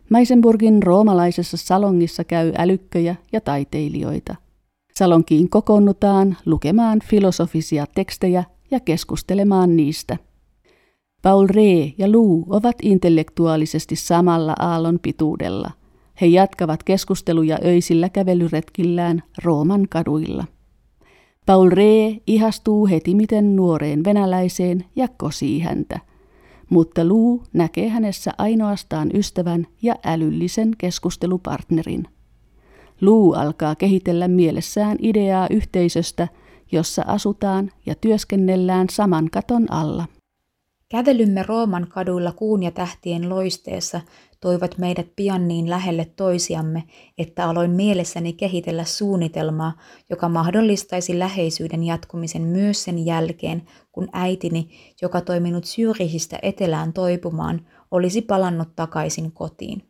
Meisenburgin 0.10 0.84
roomalaisessa 0.84 1.58
salongissa 1.58 2.24
käy 2.24 2.52
älykköjä 2.58 3.16
ja 3.32 3.42
taiteilijoita. 3.42 4.36
Salonkiin 4.96 5.50
kokoonnutaan 5.50 6.38
lukemaan 6.46 7.00
filosofisia 7.10 7.86
tekstejä 7.96 8.44
ja 8.72 8.80
keskustelemaan 8.80 9.76
niistä. 9.76 10.18
Paul 11.26 11.48
Ree 11.48 11.94
ja 11.98 12.12
Lou 12.12 12.46
ovat 12.50 12.76
intellektuaalisesti 12.82 13.96
samalla 13.96 14.54
aallon 14.60 15.00
pituudella. 15.02 15.72
He 16.22 16.26
jatkavat 16.26 16.84
keskusteluja 16.84 17.58
öisillä 17.66 18.10
kävelyretkillään 18.10 19.24
Rooman 19.44 19.88
kaduilla. 19.90 20.46
Paul 21.46 21.70
Ree 21.70 22.18
ihastuu 22.28 22.88
heti 22.88 23.16
miten 23.16 23.56
nuoreen 23.56 24.04
venäläiseen 24.04 24.86
ja 24.96 25.08
kosii 25.18 25.60
häntä, 25.60 26.00
mutta 26.70 27.08
Lou 27.08 27.44
näkee 27.54 27.90
hänessä 27.90 28.32
ainoastaan 28.38 29.10
ystävän 29.14 29.68
ja 29.82 29.96
älyllisen 30.04 30.72
keskustelupartnerin. 30.78 32.04
Lou 33.02 33.34
alkaa 33.34 33.76
kehitellä 33.76 34.28
mielessään 34.28 34.98
ideaa 35.00 35.48
yhteisöstä, 35.50 36.28
jossa 36.72 37.04
asutaan 37.08 37.72
ja 37.86 37.96
työskennellään 37.96 38.88
saman 38.90 39.30
katon 39.32 39.72
alla. 39.72 40.06
Kävelymme 40.96 41.44
Rooman 41.44 41.88
kaduilla 41.90 42.32
kuun 42.32 42.64
ja 42.64 42.72
tähtien 42.72 43.30
loisteessa 43.30 44.02
toivat 44.42 44.78
meidät 44.78 45.08
pian 45.16 45.48
niin 45.48 45.70
lähelle 45.70 46.06
toisiamme, 46.16 46.84
että 47.18 47.50
aloin 47.50 47.72
mielessäni 47.72 48.34
kehitellä 48.34 48.84
suunnitelmaa, 48.84 49.78
joka 50.10 50.30
mahdollistaisi 50.30 51.20
läheisyyden 51.20 51.84
jatkumisen 51.84 52.42
myös 52.42 52.84
sen 52.84 53.06
jälkeen, 53.06 53.64
kun 53.92 54.08
äitini, 54.14 54.70
joka 55.02 55.22
toiminut 55.22 55.66
Syrihistä 55.66 56.40
etelään 56.42 56.94
toipumaan, 56.94 57.68
olisi 57.92 58.22
palannut 58.22 58.76
takaisin 58.76 59.32
kotiin. 59.32 59.90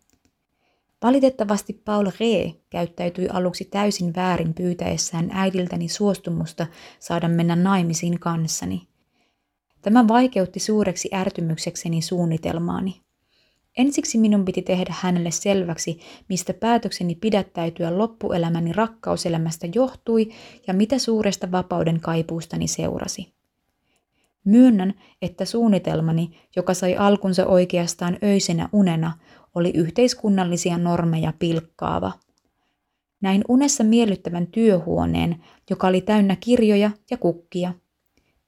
Valitettavasti 1.04 1.74
Paul 1.74 2.12
Ree 2.20 2.54
käyttäytyi 2.70 3.28
aluksi 3.30 3.66
täysin 3.66 4.16
väärin 4.16 4.54
pyytäessään 4.54 5.30
äidiltäni 5.34 5.88
suostumusta 5.88 6.68
saada 7.00 7.28
mennä 7.28 7.56
naimisiin 7.56 8.20
kanssani– 8.20 8.88
Tämä 9.86 10.08
vaikeutti 10.08 10.60
suureksi 10.60 11.10
ärtymyksekseni 11.14 12.02
suunnitelmaani. 12.02 13.02
Ensiksi 13.78 14.18
minun 14.18 14.46
piti 14.46 14.62
tehdä 14.62 14.94
hänelle 15.00 15.32
selväksi, 15.32 16.00
mistä 16.30 16.54
päätökseni 16.54 17.16
pidättäytyä 17.16 17.98
loppuelämäni 17.98 18.74
rakkauselämästä 18.74 19.68
johtui 19.76 20.30
ja 20.68 20.74
mitä 20.74 21.00
suuresta 21.00 21.52
vapauden 21.52 22.00
kaipuustani 22.00 22.68
seurasi. 22.68 23.34
Myönnän, 24.46 24.94
että 25.22 25.46
suunnitelmani, 25.46 26.32
joka 26.56 26.74
sai 26.74 26.98
alkunsa 26.98 27.46
oikeastaan 27.46 28.18
öisenä 28.24 28.70
unena, 28.72 29.12
oli 29.56 29.72
yhteiskunnallisia 29.76 30.78
normeja 30.78 31.34
pilkkaava. 31.40 32.12
Näin 33.22 33.44
unessa 33.48 33.84
miellyttävän 33.84 34.48
työhuoneen, 34.48 35.44
joka 35.70 35.88
oli 35.88 36.02
täynnä 36.02 36.36
kirjoja 36.40 36.92
ja 37.12 37.18
kukkia– 37.18 37.74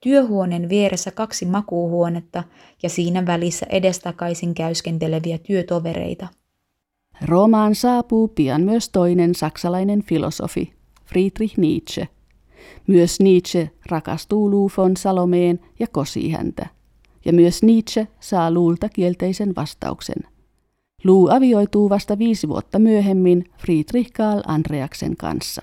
Työhuoneen 0.00 0.68
vieressä 0.68 1.10
kaksi 1.10 1.46
makuuhuonetta 1.46 2.44
ja 2.82 2.88
siinä 2.88 3.26
välissä 3.26 3.66
edestakaisin 3.70 4.54
käyskenteleviä 4.54 5.38
työtovereita. 5.38 6.28
Roomaan 7.26 7.74
saapuu 7.74 8.28
pian 8.28 8.62
myös 8.62 8.88
toinen 8.88 9.34
saksalainen 9.34 10.02
filosofi, 10.02 10.72
Friedrich 11.04 11.58
Nietzsche. 11.58 12.08
Myös 12.86 13.20
Nietzsche 13.20 13.70
rakastuu 13.86 14.50
Lou 14.50 14.70
von 14.76 14.96
Salomeen 14.96 15.60
ja 15.78 15.86
kosii 15.86 16.30
häntä. 16.30 16.66
Ja 17.24 17.32
myös 17.32 17.62
Nietzsche 17.62 18.08
saa 18.20 18.50
Luulta 18.50 18.88
kielteisen 18.88 19.54
vastauksen. 19.56 20.22
Lou 21.04 21.28
avioituu 21.28 21.90
vasta 21.90 22.18
viisi 22.18 22.48
vuotta 22.48 22.78
myöhemmin 22.78 23.44
Friedrich 23.58 24.12
Karl 24.12 24.42
Andreaksen 24.46 25.16
kanssa. 25.16 25.62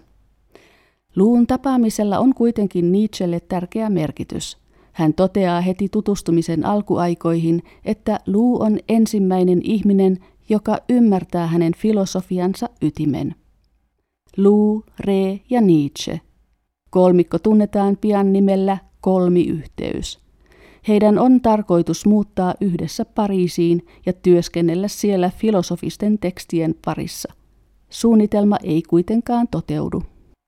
Luun 1.16 1.48
tapaamisella 1.48 2.20
on 2.20 2.34
kuitenkin 2.34 2.92
Nietzschelle 2.92 3.40
tärkeä 3.40 3.90
merkitys. 3.90 4.58
Hän 4.92 5.14
toteaa 5.14 5.62
heti 5.62 5.90
tutustumisen 5.90 6.66
alkuaikoihin, 6.66 7.64
että 7.86 8.20
Lu 8.28 8.62
on 8.62 8.80
ensimmäinen 8.90 9.62
ihminen, 9.64 10.18
joka 10.50 10.78
ymmärtää 10.90 11.48
hänen 11.48 11.74
filosofiansa 11.78 12.70
ytimen. 12.82 13.36
Lu, 14.38 14.84
Re 15.00 15.40
ja 15.50 15.62
Nietzsche. 15.62 16.22
Kolmikko 16.90 17.40
tunnetaan 17.40 17.98
pian 18.02 18.34
nimellä 18.34 18.78
kolmiyhteys. 19.02 20.20
Heidän 20.88 21.20
on 21.20 21.42
tarkoitus 21.42 22.06
muuttaa 22.06 22.54
yhdessä 22.62 23.06
Pariisiin 23.06 23.86
ja 24.06 24.14
työskennellä 24.14 24.88
siellä 24.88 25.32
filosofisten 25.38 26.20
tekstien 26.20 26.76
parissa. 26.86 27.34
Suunnitelma 27.90 28.58
ei 28.64 28.82
kuitenkaan 28.82 29.48
toteudu. 29.48 30.04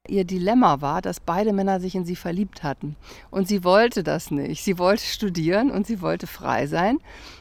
Ihr 0.07 0.23
Dilemma 0.23 0.81
war, 0.81 1.01
dass 1.01 1.19
beide 1.19 1.53
Männer 1.53 1.79
sich 1.79 1.95
in 1.95 2.05
sie 2.05 2.15
verliebt 2.15 2.63
hatten. 2.63 2.95
Und 3.29 3.47
sie 3.47 3.63
wollte 3.63 4.03
das 4.03 4.31
nicht. 4.31 4.63
Sie 4.63 4.77
wollte 4.77 5.03
studieren 5.03 5.71
und 5.71 5.87
sie 5.87 6.01
wollte 6.01 6.27
frei 6.27 6.67
sein. 6.67 6.99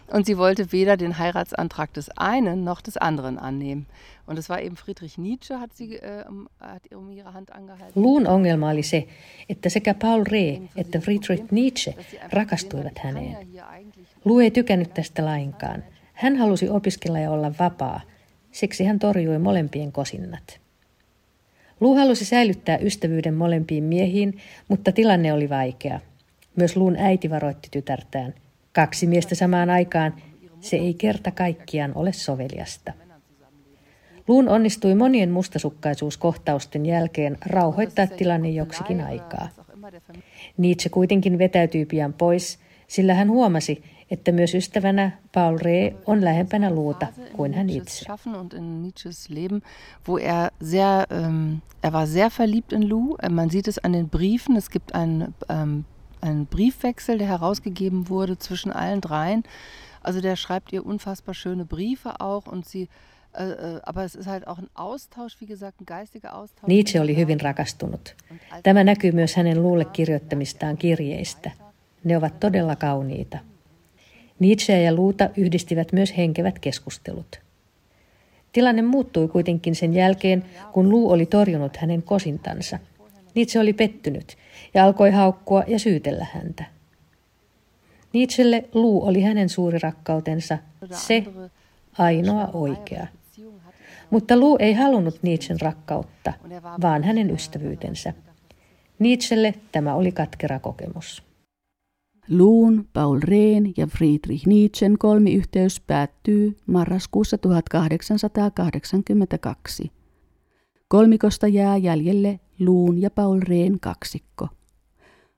Und 0.09 0.27
sie 0.27 0.37
wollte 0.39 0.73
weder 0.73 0.97
den 0.97 1.19
Heiratsantrag 1.19 1.93
des 1.93 2.11
einen 2.11 2.65
noch 2.65 2.81
des 2.81 2.97
anderen 2.97 3.39
annehmen. 3.39 3.87
Und 4.27 4.39
es 4.39 4.49
war 4.49 4.61
eben 4.61 4.77
Friedrich 4.77 5.19
Nietzsche, 5.19 5.61
hat 5.61 5.73
sie 5.75 5.97
äh, 5.97 6.25
hat 6.61 6.95
um 6.95 7.11
ihre 7.11 7.33
Hand 7.33 7.53
angehalten. 7.53 8.03
Luun 8.03 8.27
ongelma 8.27 8.71
oli 8.71 8.83
se, 8.83 9.07
että 9.49 9.69
sekä 9.69 9.95
Paul 9.95 10.25
Ree 10.25 10.63
että 10.77 11.01
Friedrich 11.01 11.45
Nietzsche 11.51 11.95
rakastuivat 12.33 12.99
häneen. 12.99 13.49
Lu 14.25 14.41
ei 14.41 14.51
tykännyt 14.51 14.95
tästä 14.95 15.25
lainkaan. 15.25 15.85
Hän 16.13 16.37
halusi 16.37 16.69
opiskella 16.69 17.19
ja 17.19 17.31
olla 17.31 17.53
vapaa. 17.59 18.01
Siksi 18.53 18.85
hän 18.85 18.99
torjui 18.99 19.39
molempien 19.39 19.93
kosinnat. 19.93 20.61
Luu 21.81 21.97
halusi 21.97 22.25
säilyttää 22.25 22.79
ystävyyden 22.79 23.35
molempiin 23.35 23.85
miehiin, 23.85 24.39
mutta 24.69 24.93
tilanne 24.93 25.33
oli 25.33 25.49
vaikea. 25.49 26.01
Myös 26.57 26.77
Luun 26.77 26.97
äiti 26.97 27.31
varoitti 27.31 27.69
tytärtään. 27.71 28.35
Kaksi 28.73 29.07
miestä 29.07 29.35
samaan 29.35 29.71
aikaan, 29.71 30.15
se 30.61 30.77
ei 30.77 30.95
kerta 30.95 31.31
kaikkiaan 31.31 31.93
ole 31.95 32.13
soveliasta. 32.13 32.93
Luun 34.29 34.49
onnistui 34.49 34.95
monien 34.95 35.31
mustasukkaisuuskohtausten 35.31 36.87
jälkeen 36.87 37.39
rauhoittaa 37.47 38.07
tilanne 38.07 38.49
joksikin 38.49 39.01
aikaa. 39.01 39.49
Nietzsche 40.57 40.91
kuitenkin 40.91 41.39
vetäytyi 41.39 41.87
pian 41.87 42.13
pois, 42.13 42.59
sillä 42.87 43.15
hän 43.15 43.31
huomasi, 43.31 43.83
että 44.11 44.33
myös 44.33 44.55
ystävänä 44.55 45.11
Paul 45.35 45.59
Ree 45.59 45.97
on 46.07 46.25
lähempänä 46.25 46.71
luuta 46.71 47.07
kuin 47.33 47.55
hän 47.55 47.71
itse. 47.71 48.07
Und 48.41 48.53
in 48.53 48.83
Nietzsches 48.83 49.29
Leben, 49.29 49.63
wo 50.09 50.19
er 50.19 50.51
sehr, 50.65 51.07
ähm, 51.25 51.55
er 51.83 51.93
war 51.93 52.07
sehr 52.07 52.31
verliebt 52.39 52.73
in 52.73 52.89
Lou. 52.89 53.17
Äh, 53.23 53.31
man 53.31 53.51
sieht 53.51 53.69
es 53.69 53.85
an 53.85 53.93
den 53.93 54.09
Briefen. 54.09 54.57
Es 54.57 54.71
gibt 54.71 54.95
einen, 54.95 55.35
ähm, 55.49 55.85
einen 56.21 56.47
Briefwechsel, 56.47 57.19
der 57.19 57.29
herausgegeben 57.29 58.09
wurde 58.09 58.39
zwischen 58.39 58.73
allen 58.73 59.01
dreien. 59.01 59.43
Also 60.03 60.21
der 60.21 60.37
schreibt 60.37 60.73
ihr 60.73 60.87
unfassbar 60.87 61.35
schöne 61.35 61.65
Briefe 61.65 62.21
auch 62.21 62.47
und 62.53 62.69
sie. 62.69 62.89
Nietzsche 66.67 67.01
oli 67.01 67.17
hyvin 67.17 67.41
rakastunut. 67.41 68.17
Tämä 68.63 68.85
näkyy 68.85 69.13
myös 69.13 69.37
hänen 69.37 69.63
luulle 69.63 69.85
kirjoittamistaan 69.85 70.77
kirjeistä. 70.77 71.51
Ne 72.05 72.17
ovat 72.17 72.41
todella 72.41 72.77
kauniita. 72.77 73.39
Nietzscheä 74.39 74.79
ja 74.79 74.95
Luuta 74.95 75.31
yhdistivät 75.37 75.93
myös 75.93 76.17
henkevät 76.17 76.59
keskustelut. 76.59 77.41
Tilanne 78.53 78.83
muuttui 78.83 79.29
kuitenkin 79.29 79.75
sen 79.75 79.95
jälkeen, 79.95 80.45
kun 80.73 80.91
Luu 80.91 81.11
oli 81.11 81.27
torjunut 81.27 81.77
hänen 81.77 82.03
kosintansa. 82.03 82.79
Nietzsche 83.35 83.61
oli 83.61 83.73
pettynyt 83.73 84.37
ja 84.75 84.85
alkoi 84.85 85.11
haukkua 85.11 85.65
ja 85.67 85.79
syytellä 85.79 86.27
häntä. 86.33 86.65
Nietzschelle 88.13 88.65
Luu 88.75 89.07
oli 89.07 89.23
hänen 89.23 89.49
suuri 89.49 89.79
rakkautensa, 89.79 90.59
se 90.91 91.25
ainoa 91.99 92.51
oikea. 92.53 93.07
Mutta 94.11 94.37
Luu 94.37 94.57
ei 94.61 94.73
halunnut 94.73 95.23
Nietzschen 95.23 95.61
rakkautta, 95.61 96.33
vaan 96.83 97.05
hänen 97.05 97.31
ystävyytensä. 97.31 98.13
Nietzschelle 98.99 99.55
tämä 99.73 99.95
oli 99.95 100.13
katkera 100.13 100.59
kokemus. 100.59 101.23
Luun, 102.31 102.89
Paul 102.93 103.19
Rehn 103.23 103.73
ja 103.77 103.87
Friedrich 103.87 104.47
Nietzschen 104.47 104.99
kolmiyhteys 104.99 105.81
päättyy 105.81 106.57
marraskuussa 106.67 107.39
1882. 107.39 109.91
Kolmikosta 110.89 111.49
jää 111.49 111.77
jäljelle 111.77 112.41
Luun 112.61 113.01
ja 113.01 113.11
Paul 113.11 113.41
Rehn 113.49 113.77
kaksikko. 113.81 114.49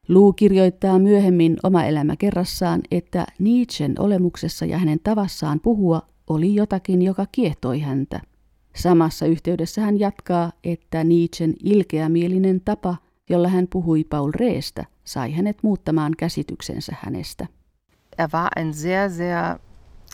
Luu 0.09 0.33
kirjoittaa 0.33 0.99
myöhemmin 0.99 1.57
oma 1.63 1.85
elämä 1.85 2.17
kerrassaan, 2.17 2.81
että 2.91 3.27
Nietzschen 3.39 3.95
olemuksessa 3.99 4.65
ja 4.65 4.79
hänen 4.79 5.01
tavassaan 5.05 5.61
puhua 5.61 6.03
oli 6.27 6.55
jotakin, 6.55 7.03
joka 7.03 7.27
kiehtoi 7.33 7.81
häntä. 7.81 8.21
Samassa 8.77 9.27
yhteydessä 9.27 9.81
hän 9.81 10.01
jatkaa, 10.01 10.53
että 10.65 11.05
Nietzschen 11.05 11.55
ilkeämielinen 11.65 12.61
tapa, 12.65 12.97
jolla 13.31 13.49
hän 13.49 13.67
puhui 13.71 14.05
Paul 14.05 14.31
Reestä– 14.35 14.85
sai 15.09 15.33
hänet 15.33 15.63
muuttamaan 15.63 16.13
käsityksensä 16.17 16.97
hänestä. 17.01 17.47
Er 18.19 18.29
war 18.33 18.49
ein 18.57 18.75
sehr, 18.75 19.11
sehr 19.11 19.59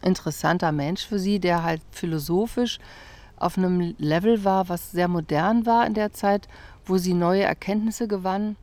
interessanter 0.07 0.73
Mensch 0.73 1.09
für 1.09 1.19
sie, 1.19 1.43
der 1.43 1.63
halt 1.63 1.83
philosophisch 2.01 2.79
auf 3.41 3.59
einem 3.59 3.95
Level 3.99 4.45
war, 4.45 4.69
was 4.69 4.93
sehr 4.93 5.09
modern 5.09 5.67
war 5.67 5.87
in 5.87 5.95
der 5.95 6.13
Zeit, 6.13 6.49
wo 6.87 6.99
sie 6.99 7.15
neue 7.15 7.43
Erkenntnisse 7.43 8.07
gewann. 8.07 8.57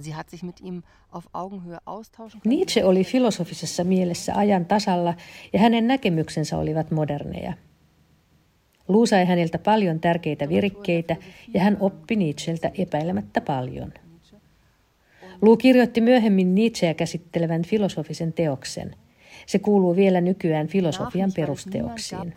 Sie 0.00 0.14
hat 0.14 0.30
sich 0.30 0.42
mit 0.42 0.60
ihm 0.60 0.82
auf 1.10 1.24
Augenhöhe 1.32 1.78
austauschen 1.86 2.40
können. 2.40 2.58
Nietzsche 2.58 2.84
oli 2.84 3.04
filosofisessa 3.04 3.84
mielessä 3.84 4.34
ajan 4.34 4.66
tasalla 4.66 5.14
ja 5.52 5.58
hänen 5.58 5.86
näkemyksensä 5.86 6.58
olivat 6.58 6.90
moderneja. 6.90 7.52
Luu 8.88 9.06
sai 9.06 9.24
häneltä 9.24 9.58
paljon 9.58 10.00
tärkeitä 10.00 10.48
virikkeitä 10.48 11.16
ja 11.54 11.60
hän 11.60 11.76
oppi 11.80 12.16
Nietzscheltä 12.16 12.70
epäilemättä 12.78 13.40
paljon. 13.40 13.92
Lu 15.42 15.56
kirjoitti 15.56 16.00
myöhemmin 16.00 16.54
Nietzscheä 16.54 16.94
käsittelevän 16.94 17.62
filosofisen 17.62 18.32
teoksen. 18.32 18.96
Se 19.46 19.58
kuuluu 19.58 19.96
vielä 19.96 20.20
nykyään 20.20 20.66
filosofian 20.66 21.32
perusteoksiin. 21.36 22.34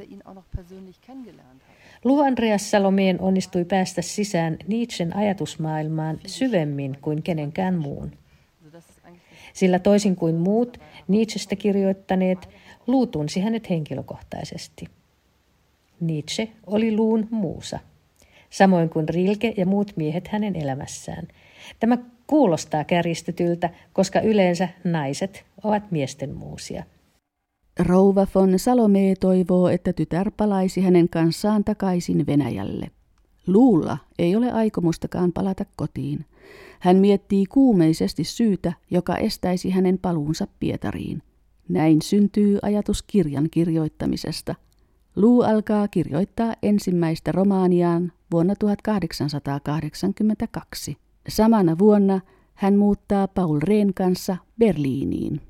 Lu 2.03 2.19
Andreas 2.19 2.71
Salomeen 2.71 3.21
onnistui 3.21 3.65
päästä 3.65 4.01
sisään 4.01 4.57
Nietzschen 4.67 5.15
ajatusmaailmaan 5.15 6.19
syvemmin 6.25 6.97
kuin 7.01 7.23
kenenkään 7.23 7.77
muun. 7.77 8.11
Sillä 9.53 9.79
toisin 9.79 10.15
kuin 10.15 10.35
muut 10.35 10.77
Nietzschestä 11.07 11.55
kirjoittaneet, 11.55 12.49
Lu 12.87 13.07
tunsi 13.07 13.39
hänet 13.39 13.69
henkilökohtaisesti. 13.69 14.85
Nietzsche 15.99 16.49
oli 16.67 16.95
Luun 16.95 17.27
muusa, 17.31 17.79
samoin 18.49 18.89
kuin 18.89 19.09
Rilke 19.09 19.53
ja 19.57 19.65
muut 19.65 19.93
miehet 19.95 20.27
hänen 20.27 20.55
elämässään. 20.55 21.27
Tämä 21.79 21.97
Kuulostaa 22.29 22.83
kärjistetyltä, 22.83 23.69
koska 23.93 24.19
yleensä 24.19 24.69
naiset 24.83 25.45
ovat 25.63 25.91
miesten 25.91 26.35
muusia. 26.35 26.83
Rouva 27.79 28.27
von 28.35 28.59
Salome 28.59 29.13
toivoo, 29.19 29.67
että 29.67 29.93
tytär 29.93 30.31
palaisi 30.37 30.81
hänen 30.81 31.09
kanssaan 31.09 31.63
takaisin 31.63 32.27
Venäjälle. 32.27 32.91
Luulla 33.47 33.97
ei 34.19 34.35
ole 34.35 34.51
aikomustakaan 34.51 35.33
palata 35.33 35.65
kotiin. 35.75 36.25
Hän 36.79 36.97
miettii 36.97 37.45
kuumeisesti 37.45 38.23
syytä, 38.23 38.73
joka 38.91 39.17
estäisi 39.17 39.69
hänen 39.69 39.97
paluunsa 39.97 40.47
Pietariin. 40.59 41.21
Näin 41.69 42.01
syntyy 42.01 42.59
ajatus 42.61 43.03
kirjan 43.03 43.49
kirjoittamisesta. 43.51 44.55
Luu 45.15 45.41
alkaa 45.41 45.87
kirjoittaa 45.87 46.53
ensimmäistä 46.63 47.31
romaaniaan 47.31 48.11
vuonna 48.31 48.55
1882. 48.55 50.97
Samana 51.27 51.77
vuonna 51.77 52.21
hän 52.53 52.77
muuttaa 52.77 53.27
Paul 53.27 53.59
Rehn 53.63 53.93
kanssa 53.93 54.37
Berliiniin. 54.59 55.41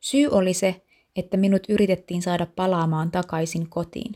Syy 0.00 0.28
oli 0.30 0.54
se, 0.54 0.82
että 1.16 1.36
minut 1.36 1.62
yritettiin 1.68 2.22
saada 2.22 2.46
palaamaan 2.56 3.10
takaisin 3.10 3.68
kotiin. 3.68 4.14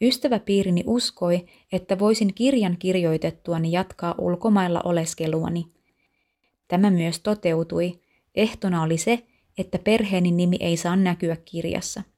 Ystäväpiirini 0.00 0.84
uskoi, 0.86 1.46
että 1.72 1.98
voisin 1.98 2.34
kirjan 2.34 2.76
kirjoitettuani 2.78 3.72
jatkaa 3.72 4.14
ulkomailla 4.18 4.80
oleskeluani. 4.84 5.64
Tämä 6.68 6.90
myös 6.90 7.20
toteutui. 7.20 8.00
Ehtona 8.34 8.82
oli 8.82 8.98
se, 8.98 9.26
että 9.58 9.78
perheeni 9.78 10.30
nimi 10.30 10.56
ei 10.60 10.76
saa 10.76 10.96
näkyä 10.96 11.36
kirjassa– 11.44 12.02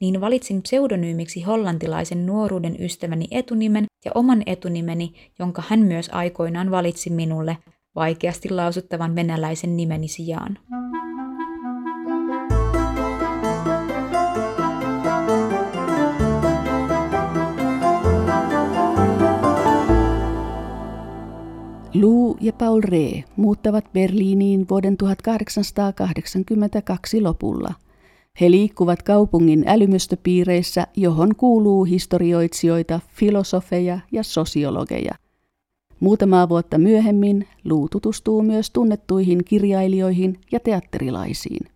niin 0.00 0.20
valitsin 0.20 0.62
pseudonyymiksi 0.62 1.42
hollantilaisen 1.42 2.26
nuoruuden 2.26 2.76
ystäväni 2.80 3.28
etunimen 3.30 3.84
ja 4.04 4.12
oman 4.14 4.42
etunimeni, 4.46 5.12
jonka 5.38 5.62
hän 5.68 5.80
myös 5.80 6.08
aikoinaan 6.12 6.70
valitsi 6.70 7.10
minulle 7.10 7.56
vaikeasti 7.94 8.50
lausuttavan 8.50 9.14
venäläisen 9.14 9.76
nimeni 9.76 10.08
sijaan. 10.08 10.58
Luu 21.94 22.36
ja 22.40 22.52
Paul 22.52 22.80
Ree 22.84 23.24
muuttavat 23.36 23.92
Berliiniin 23.92 24.66
vuoden 24.70 24.96
1882 24.96 27.20
lopulla. 27.20 27.74
He 28.40 28.50
liikkuvat 28.50 29.02
kaupungin 29.02 29.64
älymystöpiireissä, 29.66 30.86
johon 30.96 31.36
kuuluu 31.36 31.84
historioitsijoita, 31.84 33.00
filosofeja 33.08 33.98
ja 34.12 34.22
sosiologeja. 34.22 35.14
Muutamaa 36.00 36.48
vuotta 36.48 36.78
myöhemmin 36.78 37.48
Luu 37.64 37.88
tutustuu 37.88 38.42
myös 38.42 38.70
tunnettuihin 38.70 39.44
kirjailijoihin 39.44 40.40
ja 40.52 40.60
teatterilaisiin. 40.60 41.66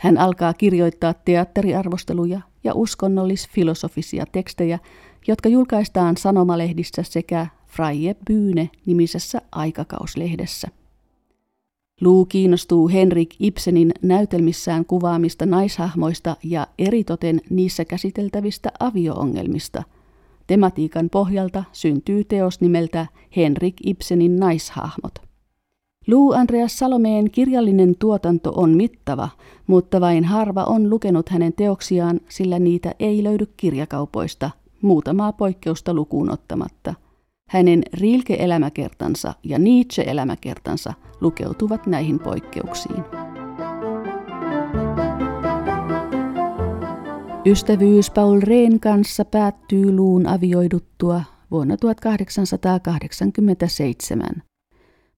Hän 0.00 0.18
alkaa 0.18 0.54
kirjoittaa 0.54 1.14
teatteriarvosteluja 1.14 2.40
ja 2.64 2.72
uskonnollis-filosofisia 2.74 4.24
tekstejä, 4.32 4.78
jotka 5.26 5.48
julkaistaan 5.48 6.16
sanomalehdissä 6.16 7.02
sekä 7.02 7.46
Freie 7.66 8.16
Bühne 8.30 8.70
nimisessä 8.86 9.42
aikakauslehdessä. 9.52 10.68
Luu 12.00 12.24
kiinnostuu 12.24 12.88
Henrik 12.88 13.34
Ibsenin 13.40 13.92
näytelmissään 14.02 14.84
kuvaamista 14.84 15.46
naishahmoista 15.46 16.36
ja 16.44 16.66
eritoten 16.78 17.40
niissä 17.50 17.84
käsiteltävistä 17.84 18.72
avioongelmista. 18.80 19.82
Tematiikan 20.46 21.10
pohjalta 21.10 21.64
syntyy 21.72 22.24
teos 22.24 22.60
nimeltä 22.60 23.06
Henrik 23.36 23.74
Ibsenin 23.86 24.36
naishahmot. 24.36 25.14
Lou 26.06 26.32
Andreas 26.32 26.78
Salomeen 26.78 27.30
kirjallinen 27.30 27.94
tuotanto 27.98 28.52
on 28.56 28.70
mittava, 28.70 29.28
mutta 29.66 30.00
vain 30.00 30.24
harva 30.24 30.64
on 30.64 30.90
lukenut 30.90 31.28
hänen 31.28 31.52
teoksiaan, 31.52 32.20
sillä 32.28 32.58
niitä 32.58 32.94
ei 32.98 33.24
löydy 33.24 33.46
kirjakaupoista, 33.56 34.50
muutamaa 34.82 35.32
poikkeusta 35.32 35.94
lukuun 35.94 36.30
ottamatta. 36.30 36.94
Hänen 37.48 37.82
Rilke-elämäkertansa 37.92 39.34
ja 39.44 39.58
Nietzsche-elämäkertansa 39.58 40.92
lukeutuvat 41.20 41.86
näihin 41.86 42.18
poikkeuksiin. 42.18 43.04
Ystävyys 47.46 48.10
Paul 48.10 48.40
Rehn 48.40 48.80
kanssa 48.80 49.24
päättyy 49.24 49.92
luun 49.92 50.26
avioiduttua 50.26 51.22
vuonna 51.50 51.76
1887. 51.76 54.28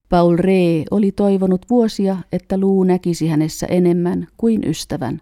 Paul 0.09 0.37
Ree 0.37 0.85
oli 0.90 1.12
toivonut 1.12 1.66
vuosia, 1.71 2.16
että 2.33 2.59
Luu 2.59 2.85
näkisi 2.85 3.29
hänessä 3.29 3.66
enemmän 3.66 4.27
kuin 4.37 4.69
ystävän. 4.69 5.21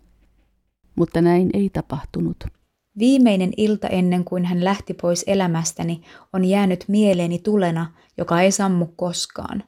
Mutta 0.96 1.22
näin 1.22 1.50
ei 1.52 1.70
tapahtunut. 1.70 2.57
Viimeinen 2.98 3.50
ilta 3.56 3.88
ennen 3.88 4.24
kuin 4.24 4.44
hän 4.44 4.64
lähti 4.64 4.94
pois 4.94 5.24
elämästäni 5.26 6.02
on 6.32 6.44
jäänyt 6.44 6.84
mieleeni 6.88 7.38
tulena, 7.38 7.92
joka 8.18 8.40
ei 8.40 8.52
sammu 8.52 8.86
koskaan. 8.96 9.64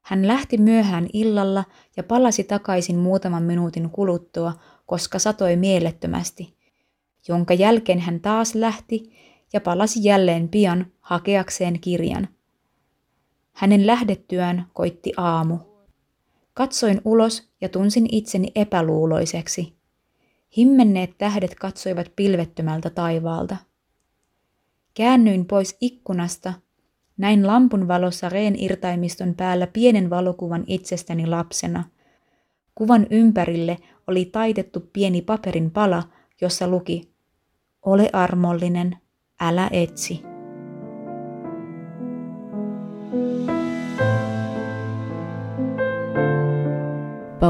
Hän 0.00 0.26
lähti 0.26 0.58
myöhään 0.58 1.06
illalla 1.12 1.64
ja 1.96 2.02
palasi 2.02 2.44
takaisin 2.44 2.98
muutaman 2.98 3.42
minuutin 3.42 3.90
kuluttua, 3.90 4.52
koska 4.86 5.18
satoi 5.18 5.56
mielettömästi, 5.56 6.54
jonka 7.28 7.54
jälkeen 7.54 7.98
hän 7.98 8.20
taas 8.20 8.54
lähti 8.54 9.12
ja 9.52 9.60
palasi 9.60 10.04
jälleen 10.04 10.48
pian 10.48 10.86
hakeakseen 11.00 11.80
kirjan– 11.80 12.28
hänen 13.60 13.86
lähdettyään 13.86 14.66
koitti 14.72 15.12
aamu. 15.16 15.58
Katsoin 16.54 17.00
ulos 17.04 17.50
ja 17.60 17.68
tunsin 17.68 18.06
itseni 18.12 18.52
epäluuloiseksi. 18.54 19.79
Himmenneet 20.56 21.18
tähdet 21.18 21.54
katsoivat 21.54 22.12
pilvettömältä 22.16 22.90
taivaalta. 22.90 23.56
Käännyin 24.94 25.46
pois 25.46 25.76
ikkunasta, 25.80 26.52
näin 27.16 27.46
lampun 27.46 27.88
valossa 27.88 28.28
reen 28.28 28.54
irtaimiston 28.58 29.34
päällä 29.34 29.66
pienen 29.66 30.10
valokuvan 30.10 30.64
itsestäni 30.66 31.26
lapsena. 31.26 31.84
Kuvan 32.74 33.06
ympärille 33.10 33.76
oli 34.06 34.24
taitettu 34.24 34.80
pieni 34.92 35.22
paperin 35.22 35.70
pala, 35.70 36.02
jossa 36.40 36.68
luki, 36.68 37.10
ole 37.82 38.10
armollinen, 38.12 38.96
älä 39.40 39.68
etsi. 39.72 40.29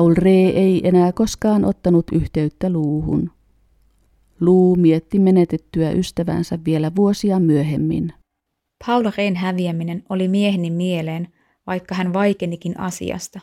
Paul 0.00 0.14
Ree 0.18 0.48
ei 0.48 0.88
enää 0.88 1.12
koskaan 1.12 1.64
ottanut 1.64 2.06
yhteyttä 2.12 2.70
luuhun. 2.70 3.30
Luu 4.40 4.76
mietti 4.76 5.18
menetettyä 5.18 5.90
ystävänsä 5.90 6.58
vielä 6.64 6.92
vuosia 6.96 7.40
myöhemmin. 7.40 8.12
Paul 8.86 9.10
Reen 9.16 9.36
häviäminen 9.36 10.02
oli 10.08 10.28
mieheni 10.28 10.70
mieleen, 10.70 11.28
vaikka 11.66 11.94
hän 11.94 12.12
vaikenikin 12.12 12.80
asiasta. 12.80 13.40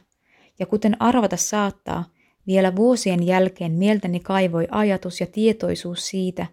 Ja 0.60 0.66
kuten 0.66 1.02
arvata 1.02 1.38
saattaa, 1.38 2.06
vielä 2.48 2.76
vuosien 2.76 3.24
jälkeen 3.24 3.72
mieltäni 3.72 4.20
kaivoi 4.20 4.68
ajatus 4.72 5.22
ja 5.22 5.28
tietoisuus 5.28 6.08
siitä, 6.08 6.46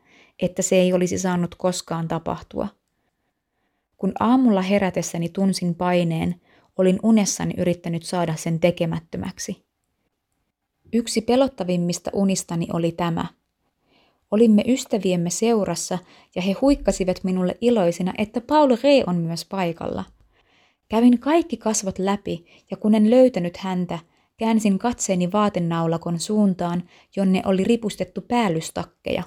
että 0.42 0.62
se 0.62 0.76
ei 0.76 0.92
olisi 0.92 1.18
saanut 1.18 1.54
koskaan 1.54 2.08
tapahtua. 2.08 2.68
Kun 3.96 4.12
aamulla 4.20 4.62
herätessäni 4.62 5.28
tunsin 5.28 5.74
paineen, 5.74 6.34
olin 6.76 6.98
unessani 7.02 7.54
yrittänyt 7.56 8.02
saada 8.02 8.36
sen 8.36 8.60
tekemättömäksi. 8.60 9.64
Yksi 10.92 11.20
pelottavimmista 11.20 12.10
unistani 12.12 12.66
oli 12.72 12.92
tämä. 12.92 13.26
Olimme 14.30 14.64
ystäviemme 14.68 15.30
seurassa 15.30 15.98
ja 16.34 16.42
he 16.42 16.52
huikkasivat 16.60 17.24
minulle 17.24 17.56
iloisina, 17.60 18.14
että 18.18 18.40
Paul 18.40 18.76
Ree 18.82 19.04
on 19.06 19.16
myös 19.16 19.44
paikalla. 19.44 20.04
Kävin 20.88 21.18
kaikki 21.18 21.56
kasvot 21.56 21.98
läpi 21.98 22.46
ja 22.70 22.76
kun 22.76 22.94
en 22.94 23.10
löytänyt 23.10 23.56
häntä, 23.56 23.98
käänsin 24.36 24.78
katseeni 24.78 25.32
vaatenaulakon 25.32 26.20
suuntaan, 26.20 26.82
jonne 27.16 27.42
oli 27.44 27.64
ripustettu 27.64 28.20
päällystakkeja. 28.20 29.22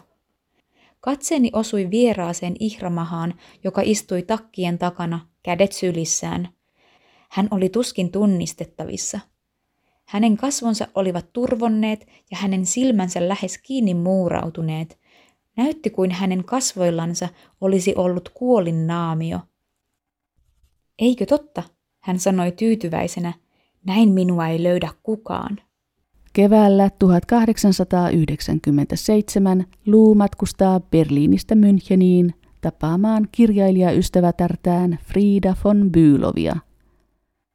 Katseeni 0.99 1.49
osui 1.53 1.91
vieraaseen 1.91 2.55
ihramahaan, 2.59 3.33
joka 3.63 3.81
istui 3.85 4.21
takkien 4.21 4.77
takana, 4.77 5.27
kädet 5.43 5.71
sylissään. 5.71 6.49
Hän 7.29 7.47
oli 7.51 7.69
tuskin 7.69 8.11
tunnistettavissa– 8.11 9.19
hänen 10.07 10.37
kasvonsa 10.37 10.87
olivat 10.95 11.33
turvonneet 11.33 12.07
ja 12.31 12.37
hänen 12.37 12.65
silmänsä 12.65 13.27
lähes 13.27 13.57
kiinni 13.57 13.93
muurautuneet. 13.93 14.99
Näytti 15.55 15.89
kuin 15.89 16.11
hänen 16.11 16.43
kasvoillansa 16.43 17.29
olisi 17.61 17.95
ollut 17.95 18.29
kuolin 18.29 18.87
naamio. 18.87 19.39
Eikö 20.99 21.25
totta? 21.25 21.63
hän 21.99 22.19
sanoi 22.19 22.51
tyytyväisenä. 22.51 23.33
Näin 23.85 24.09
minua 24.09 24.47
ei 24.47 24.63
löydä 24.63 24.89
kukaan. 25.03 25.57
Keväällä 26.33 26.89
1897 26.99 29.65
Luu 29.85 30.15
matkustaa 30.15 30.79
Berliinistä 30.79 31.55
Müncheniin 31.55 32.33
tapaamaan 32.61 33.27
kirjailijaystävätärtään 33.31 34.99
Frida 35.03 35.55
von 35.63 35.91
Bülovia– 35.91 36.57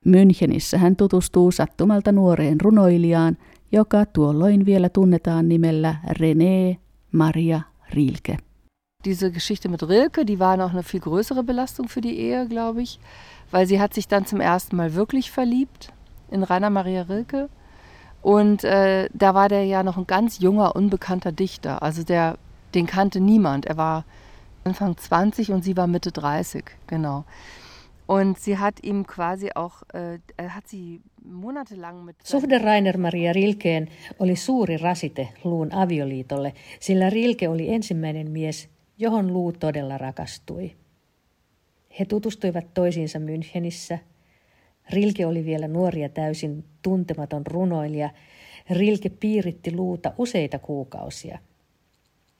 Münchenissä 0.05 0.79
hän 0.79 0.97
tutustuu 0.97 1.51
sattumalta 1.51 2.13
nuoreen 2.13 2.61
runoilijaan, 2.61 3.37
joka 3.73 4.07
tuolloin 4.07 4.67
vielä 4.67 4.89
tunnetaan 4.89 5.49
nimellä 5.49 5.95
René 6.09 6.77
Maria 7.13 7.61
Rilke. 7.95 8.37
Diese 9.05 9.31
Geschichte 9.31 9.69
mit 9.69 9.83
Rilke, 9.83 10.27
die 10.27 10.39
war 10.39 10.57
noch 10.57 10.73
eine 10.73 10.83
viel 10.83 11.01
größere 11.01 11.43
Belastung 11.43 11.89
für 11.89 12.03
die 12.03 12.19
Ehe, 12.19 12.47
glaube 12.49 12.83
ich, 12.83 13.01
weil 13.53 13.67
sie 13.67 13.81
hat 13.81 13.95
sich 13.95 14.09
dann 14.09 14.27
zum 14.27 14.41
ersten 14.41 14.77
Mal 14.77 14.95
wirklich 14.95 15.31
verliebt 15.31 15.93
in 16.31 16.45
Rainer 16.45 16.71
Maria 16.71 17.03
Rilke. 17.03 17.49
Und 18.23 18.65
äh, 18.65 19.09
da 19.13 19.35
war 19.35 19.49
der 19.49 19.65
ja 19.65 19.83
noch 19.83 19.97
ein 19.99 20.07
ganz 20.07 20.39
junger, 20.39 20.77
unbekannter 20.77 21.33
Dichter. 21.33 21.83
Also 21.83 22.05
der, 22.05 22.37
den 22.75 22.87
kannte 22.87 23.21
niemand. 23.21 23.67
Er 23.67 23.77
war 23.77 24.05
Anfang 24.65 24.97
20 24.97 25.51
und 25.51 25.65
sie 25.65 25.77
war 25.77 25.87
Mitte 25.87 26.13
30, 26.13 26.65
genau. 26.87 27.25
Und 28.09 28.39
sie 28.39 28.57
hat 28.57 28.75
ihm 28.83 29.05
quasi 29.07 29.49
auch, 29.55 29.83
äh, 29.95 30.49
hat 30.49 30.67
sie 30.67 31.01
monatelang 31.25 32.05
mit... 32.05 32.17
Suhde 32.25 32.59
Rainer 32.59 32.99
Maria 32.99 33.33
Rilkeen 33.33 33.89
oli 34.19 34.37
suuri 34.37 34.77
rasite 34.77 35.29
Luun 35.45 35.75
avioliitolle, 35.75 36.53
sillä 36.81 37.11
Rilke 37.11 37.49
oli 37.49 37.75
ensimmäinen 37.75 38.31
mies, 38.31 38.69
johon 38.99 39.33
Luu 39.33 39.53
todella 39.53 39.99
rakastui. 39.99 40.77
He 41.99 42.05
tutustuivat 42.05 42.75
toisiinsa 42.75 43.19
Münchenissä. 43.19 43.99
Rilke 44.93 45.27
oli 45.27 45.45
vielä 45.45 45.69
nuori 45.69 46.03
ja 46.03 46.09
täysin 46.09 46.65
tuntematon 46.83 47.47
runoilija. 47.47 48.11
Rilke 48.71 49.09
piiritti 49.09 49.77
Luuta 49.77 50.13
useita 50.19 50.59
kuukausia. 50.59 51.39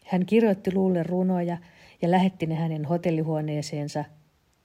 Hän 0.05 0.27
kirjoitti 0.27 0.75
Luulle 0.75 1.03
runoja 1.03 1.59
ja 2.03 2.11
lähetti 2.11 2.47
ne 2.47 2.55
hänen 2.55 2.85
hotellihuoneeseensa– 2.85 4.05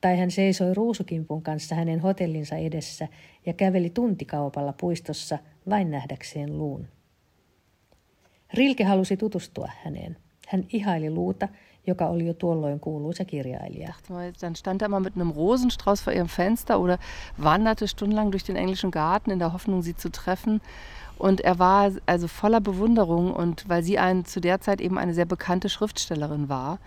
tai 0.01 0.17
hän 0.17 0.31
seisoi 0.31 0.73
ruusukimpun 0.73 1.41
kanssa 1.41 1.75
hänen 1.75 1.99
hotellinsa 1.99 2.55
edessä 2.55 3.07
ja 3.45 3.53
käveli 3.53 3.89
tuntikaupalla 3.89 4.73
puistossa 4.81 5.37
vain 5.69 5.91
nähdäkseen 5.91 6.57
luun. 6.57 6.87
Rilke 8.53 8.83
halusi 8.83 9.17
tutustua 9.17 9.69
häneen. 9.83 10.17
Hän 10.47 10.63
ihaili 10.73 11.11
luuta, 11.11 11.47
joka 11.87 12.07
oli 12.07 12.27
jo 12.27 12.33
tuolloin 12.33 12.79
kuuluisa 12.79 13.25
kirjailija. 13.25 13.93
Dann 14.41 14.55
stand 14.55 14.81
er 14.81 14.89
mal 14.89 14.99
mit 14.99 15.15
einem 15.15 15.31
Rosenstrauß 15.31 16.03
vor 16.03 16.13
ihrem 16.13 16.27
Fenster 16.27 16.79
oder 16.79 16.97
wanderte 17.43 17.87
stundenlang 17.87 18.31
durch 18.31 18.45
den 18.45 18.55
englischen 18.55 18.91
Garten 18.91 19.31
in 19.31 19.39
der 19.39 19.53
Hoffnung, 19.53 19.81
sie 19.81 19.95
zu 19.95 20.09
treffen. 20.09 20.61
Und 21.19 21.41
er 21.41 21.59
war 21.59 21.91
also 22.05 22.27
voller 22.27 22.61
Bewunderung 22.61 23.33
und 23.33 23.69
weil 23.69 23.83
sie 23.83 23.97
ein, 23.97 24.25
zu 24.25 24.39
der 24.39 24.61
Zeit 24.61 24.81
eben 24.81 24.97
eine 24.97 25.13
sehr 25.13 25.25
bekannte 25.25 25.69
Schriftstellerin 25.69 26.47
war 26.47 26.77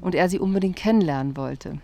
und 0.00 0.14
er 0.14 0.28
sie 0.28 0.38
unbedingt 0.38 0.76
kennenlernen 0.76 1.36
wollte. 1.36 1.80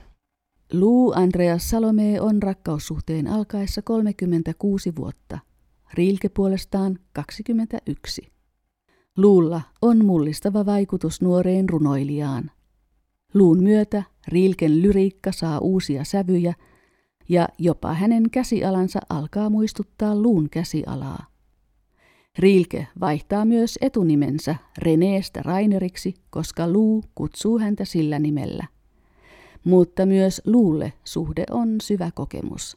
Lou 0.72 1.12
Andreas 1.12 1.70
Salome 1.70 2.20
on 2.20 2.42
rakkaussuhteen 2.42 3.26
alkaessa 3.26 3.82
36 3.82 4.96
vuotta. 4.96 5.38
Rilke 5.94 6.28
puolestaan 6.28 6.98
21. 7.12 8.32
Luulla 9.16 9.60
on 9.82 10.04
mullistava 10.04 10.66
vaikutus 10.66 11.22
nuoreen 11.22 11.68
runoilijaan. 11.68 12.50
Luun 13.34 13.62
myötä 13.62 14.02
Rilken 14.28 14.82
lyriikka 14.82 15.32
saa 15.32 15.58
uusia 15.58 16.04
sävyjä 16.04 16.54
ja 17.28 17.48
jopa 17.58 17.94
hänen 17.94 18.30
käsialansa 18.30 19.00
alkaa 19.08 19.50
muistuttaa 19.50 20.16
luun 20.16 20.50
käsialaa. 20.50 21.26
Rilke 22.38 22.88
vaihtaa 23.00 23.44
myös 23.44 23.78
etunimensä 23.80 24.56
Reneestä 24.78 25.42
Raineriksi, 25.42 26.14
koska 26.30 26.68
Luu 26.68 27.04
kutsuu 27.14 27.58
häntä 27.58 27.84
sillä 27.84 28.18
nimellä. 28.18 28.75
Mutta 29.66 30.06
myös 30.06 30.42
Luulle 30.44 30.92
suhde 31.04 31.44
on 31.50 31.76
syvä 31.82 32.10
kokemus. 32.14 32.76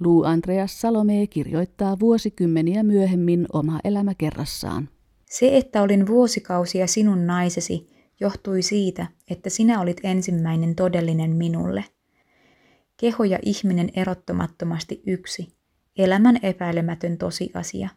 Luu 0.00 0.24
Andreas 0.24 0.80
Salome 0.80 1.26
kirjoittaa 1.26 1.98
vuosikymmeniä 2.00 2.82
myöhemmin 2.82 3.46
oma 3.52 3.80
elämä 3.84 4.14
kerrassaan. 4.14 4.88
Se, 5.30 5.56
että 5.56 5.82
olin 5.82 6.06
vuosikausia 6.06 6.86
sinun 6.86 7.26
naisesi, 7.26 7.86
johtui 8.20 8.62
siitä, 8.62 9.06
että 9.30 9.50
sinä 9.50 9.80
olit 9.80 10.00
ensimmäinen 10.02 10.74
todellinen 10.74 11.36
minulle. 11.36 11.84
Keho 12.96 13.24
ja 13.24 13.38
ihminen 13.42 13.88
erottomattomasti 13.96 15.02
yksi, 15.06 15.56
elämän 15.98 16.38
epäilemätön 16.42 17.18
tosiasia. 17.18 17.88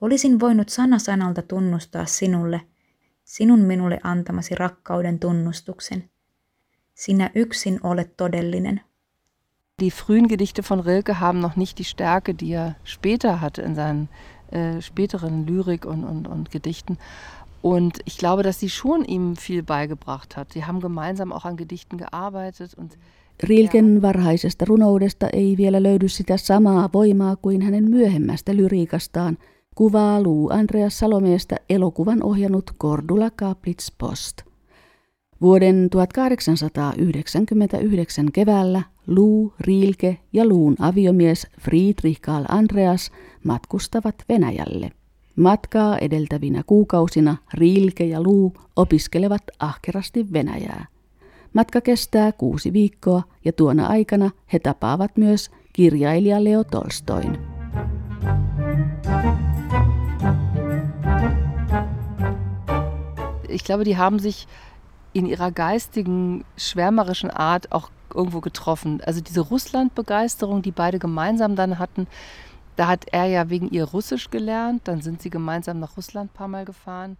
Olisin 0.00 0.40
voinut 0.40 0.68
sana 0.68 0.98
sanalta 0.98 1.42
tunnustaa 1.42 2.06
sinulle, 2.06 2.60
sinun 3.24 3.60
minulle 3.60 3.98
antamasi 4.02 4.54
rakkauden 4.54 5.18
tunnustuksen. 5.18 6.10
Sinä 6.96 7.30
yksin 7.34 7.80
olet 7.82 8.16
todellinen. 8.16 8.80
Die 9.80 9.90
frühen 9.90 10.28
Gedichte 10.28 10.62
von 10.62 10.80
Rilke 10.80 11.20
haben 11.20 11.40
noch 11.40 11.56
nicht 11.56 11.78
die 11.78 11.84
Stärke, 11.84 12.34
die 12.34 12.52
er 12.52 12.74
später 12.84 13.40
hatte 13.40 13.62
in 13.62 13.74
seinen 13.74 14.08
äh, 14.52 14.80
späteren 14.80 15.46
Lyrik 15.46 15.84
und, 15.84 16.04
und, 16.04 16.26
und 16.26 16.50
Gedichten. 16.50 16.98
Und 17.62 17.98
ich 18.06 18.16
glaube, 18.16 18.42
dass 18.42 18.60
sie 18.60 18.70
schon 18.70 19.04
ihm 19.04 19.36
viel 19.36 19.62
beigebracht 19.62 20.36
hat. 20.36 20.52
Sie 20.52 20.64
haben 20.64 20.80
gemeinsam 20.80 21.32
auch 21.32 21.44
an 21.44 21.56
Gedichten 21.56 21.98
gearbeitet. 21.98 22.74
Und 22.74 22.98
Rilken 23.42 24.02
varhaisesta 24.02 24.64
runoudesta 24.64 25.28
ei 25.32 25.56
vielä 25.56 25.82
löydy 25.82 26.08
sitä 26.08 26.36
samaa 26.36 26.90
voimaa 26.92 27.36
kuin 27.36 27.62
hänen 27.62 27.90
myöhemmästä 27.90 28.56
lyriikastaan, 28.56 29.38
kuvaa 29.74 30.22
Luu 30.22 30.48
Andreas 30.52 30.98
Salomeesta 30.98 31.56
elokuvan 31.70 32.22
ohjannut 32.22 32.70
Cordula 32.78 33.30
Kaplitz 33.30 33.92
Post. 33.98 34.55
Vuoden 35.40 35.90
1899 35.90 38.32
keväällä 38.32 38.82
Luu, 39.06 39.52
Rilke 39.60 40.18
ja 40.32 40.46
Luun 40.46 40.76
aviomies 40.80 41.46
Friedrich 41.60 42.20
Karl 42.20 42.44
Andreas 42.48 43.10
matkustavat 43.44 44.14
Venäjälle. 44.28 44.90
Matkaa 45.36 45.98
edeltävinä 45.98 46.62
kuukausina 46.66 47.36
Rilke 47.54 48.04
ja 48.04 48.22
Luu 48.22 48.52
opiskelevat 48.76 49.42
ahkerasti 49.58 50.26
Venäjää. 50.32 50.86
Matka 51.52 51.80
kestää 51.80 52.32
kuusi 52.32 52.72
viikkoa 52.72 53.22
ja 53.44 53.52
tuona 53.52 53.86
aikana 53.86 54.30
he 54.52 54.58
tapaavat 54.58 55.16
myös 55.16 55.50
kirjailija 55.72 56.44
Leo 56.44 56.64
Tolstoin. 56.64 57.38
Ich 63.48 63.64
glaube, 63.64 63.84
die 63.84 63.96
haben 63.96 64.20
sich 64.20 64.46
in 65.16 65.26
ihrer 65.26 65.50
geistigen, 65.50 66.44
schwärmerischen 66.56 67.30
Art 67.30 67.72
auch 67.72 67.90
irgendwo 68.14 68.40
getroffen. 68.40 69.00
Also 69.06 69.20
diese 69.20 69.40
Russland-Begeisterung, 69.40 70.62
die 70.62 70.72
beide 70.72 70.98
gemeinsam 70.98 71.56
dann 71.56 71.78
hatten, 71.78 72.06
da 72.76 72.88
hat 72.88 73.04
er 73.12 73.24
ja 73.24 73.48
wegen 73.48 73.70
ihr 73.70 73.84
Russisch 73.84 74.30
gelernt, 74.30 74.82
dann 74.84 75.00
sind 75.00 75.22
sie 75.22 75.30
gemeinsam 75.30 75.80
nach 75.80 75.96
Russland 75.96 76.30
ein 76.30 76.36
paar 76.36 76.48
Mal 76.48 76.64
gefahren. 76.64 77.16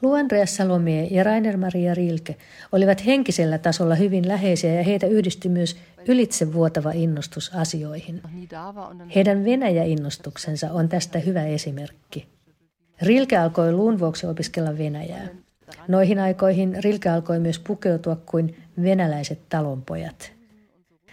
Lu 0.00 0.14
Andreas 0.14 0.56
Salome 0.56 1.08
ja 1.12 1.24
Rainer 1.24 1.56
Maria 1.56 1.94
Rilke 1.94 2.36
olivat 2.72 3.06
henkisellä 3.06 3.58
tasolla 3.58 3.94
hyvin 3.94 4.28
läheisiä 4.28 4.74
ja 4.74 4.82
heitä 4.82 5.06
yhdistyi 5.06 5.50
myös 5.50 5.76
ylitsevuotava 6.08 6.90
innostus 6.92 7.50
asioihin. 7.54 8.22
Heidän 9.14 9.44
Venäjä-innostuksensa 9.44 10.72
on 10.72 10.88
tästä 10.88 11.18
hyvä 11.18 11.44
esimerkki. 11.44 12.28
Rilke 13.02 13.36
alkoi 13.36 13.72
luun 13.72 13.98
vuoksi 13.98 14.26
opiskella 14.26 14.78
Venäjää. 14.78 15.28
Noihin 15.88 16.18
aikoihin 16.18 16.84
Rilke 16.84 17.08
alkoi 17.08 17.38
myös 17.38 17.58
pukeutua 17.58 18.16
kuin 18.26 18.56
venäläiset 18.82 19.38
talonpojat. 19.48 20.32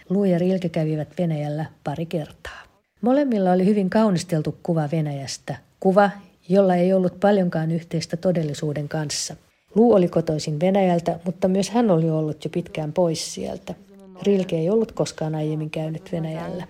Luu 0.08 0.24
ja 0.24 0.38
Rilke 0.38 0.68
kävivät 0.68 1.08
Venäjällä 1.18 1.66
pari 1.84 2.06
kertaa. 2.06 2.62
Molemmilla 3.00 3.52
oli 3.52 3.66
hyvin 3.66 3.90
kaunisteltu 3.90 4.58
kuva 4.62 4.88
Venäjästä, 4.92 5.56
kuva, 5.80 6.10
jolla 6.48 6.74
ei 6.74 6.92
ollut 6.92 7.20
paljonkaan 7.20 7.70
yhteistä 7.70 8.16
todellisuuden 8.16 8.88
kanssa. 8.88 9.36
Luu 9.74 9.94
oli 9.94 10.08
kotoisin 10.08 10.60
Venäjältä, 10.60 11.20
mutta 11.24 11.48
myös 11.48 11.70
hän 11.70 11.90
oli 11.90 12.10
ollut 12.10 12.44
jo 12.44 12.50
pitkään 12.50 12.92
pois 12.92 13.34
sieltä. 13.34 13.74
Rilke 14.22 14.56
ei 14.56 14.70
ollut 14.70 14.92
koskaan 14.92 15.34
aiemmin 15.34 15.70
käynyt 15.70 16.12
Venäjällä. 16.12 16.66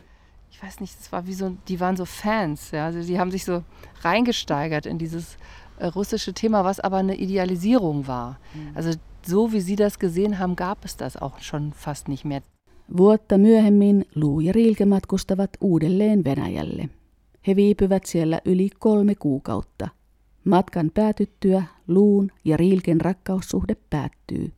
Ich 0.52 0.64
weiß 0.64 0.80
nicht, 0.80 1.00
es 1.00 1.12
war 1.12 1.26
wie 1.26 1.34
so, 1.34 1.52
die 1.68 1.78
waren 1.78 1.96
so 1.96 2.04
Fans, 2.04 2.72
ja, 2.72 2.86
also 2.86 2.98
die 3.08 3.18
haben 3.18 3.30
sich 3.30 3.44
so 3.44 3.62
reingesteigert 4.04 4.86
in 4.86 4.98
dieses 4.98 5.36
russische 5.80 6.32
Thema, 6.32 6.64
was 6.64 6.80
aber 6.80 6.96
eine 6.96 7.16
Idealisierung 7.16 8.06
war. 8.06 8.38
Mhm. 8.54 8.76
Also 8.76 8.90
so 9.26 9.52
wie 9.52 9.60
sie 9.60 9.76
das 9.76 9.98
gesehen 9.98 10.38
haben, 10.38 10.56
gab 10.56 10.84
es 10.84 10.96
das 10.96 11.16
auch 11.16 11.40
schon 11.40 11.72
fast 11.72 12.08
nicht 12.08 12.24
mehr. 12.24 12.42
Vuotta 12.88 13.38
myöhemmin 13.38 14.04
Luu 14.14 14.40
ja 14.40 14.52
Rilke 14.52 14.86
matkustavat 14.86 15.50
uudelleen 15.60 16.24
Venäjälle. 16.24 16.88
He 17.46 17.56
viipyvät 17.56 18.06
siellä 18.06 18.40
yli 18.44 18.70
kolme 18.78 19.14
kuukautta. 19.14 19.88
Matkan 20.44 20.90
päätyttyä 20.94 21.62
Luun 21.88 22.30
ja 22.44 22.56
Rilken 22.56 23.00
rakkaussuhde 23.00 23.76
päättyy. 23.90 24.52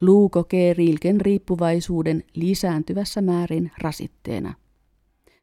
Luu 0.00 0.28
kokee 0.28 0.74
Rilken 0.74 1.20
riippuvaisuuden 1.20 2.22
lisääntyvässä 2.34 3.22
määrin 3.22 3.70
rasitteena. 3.82 4.54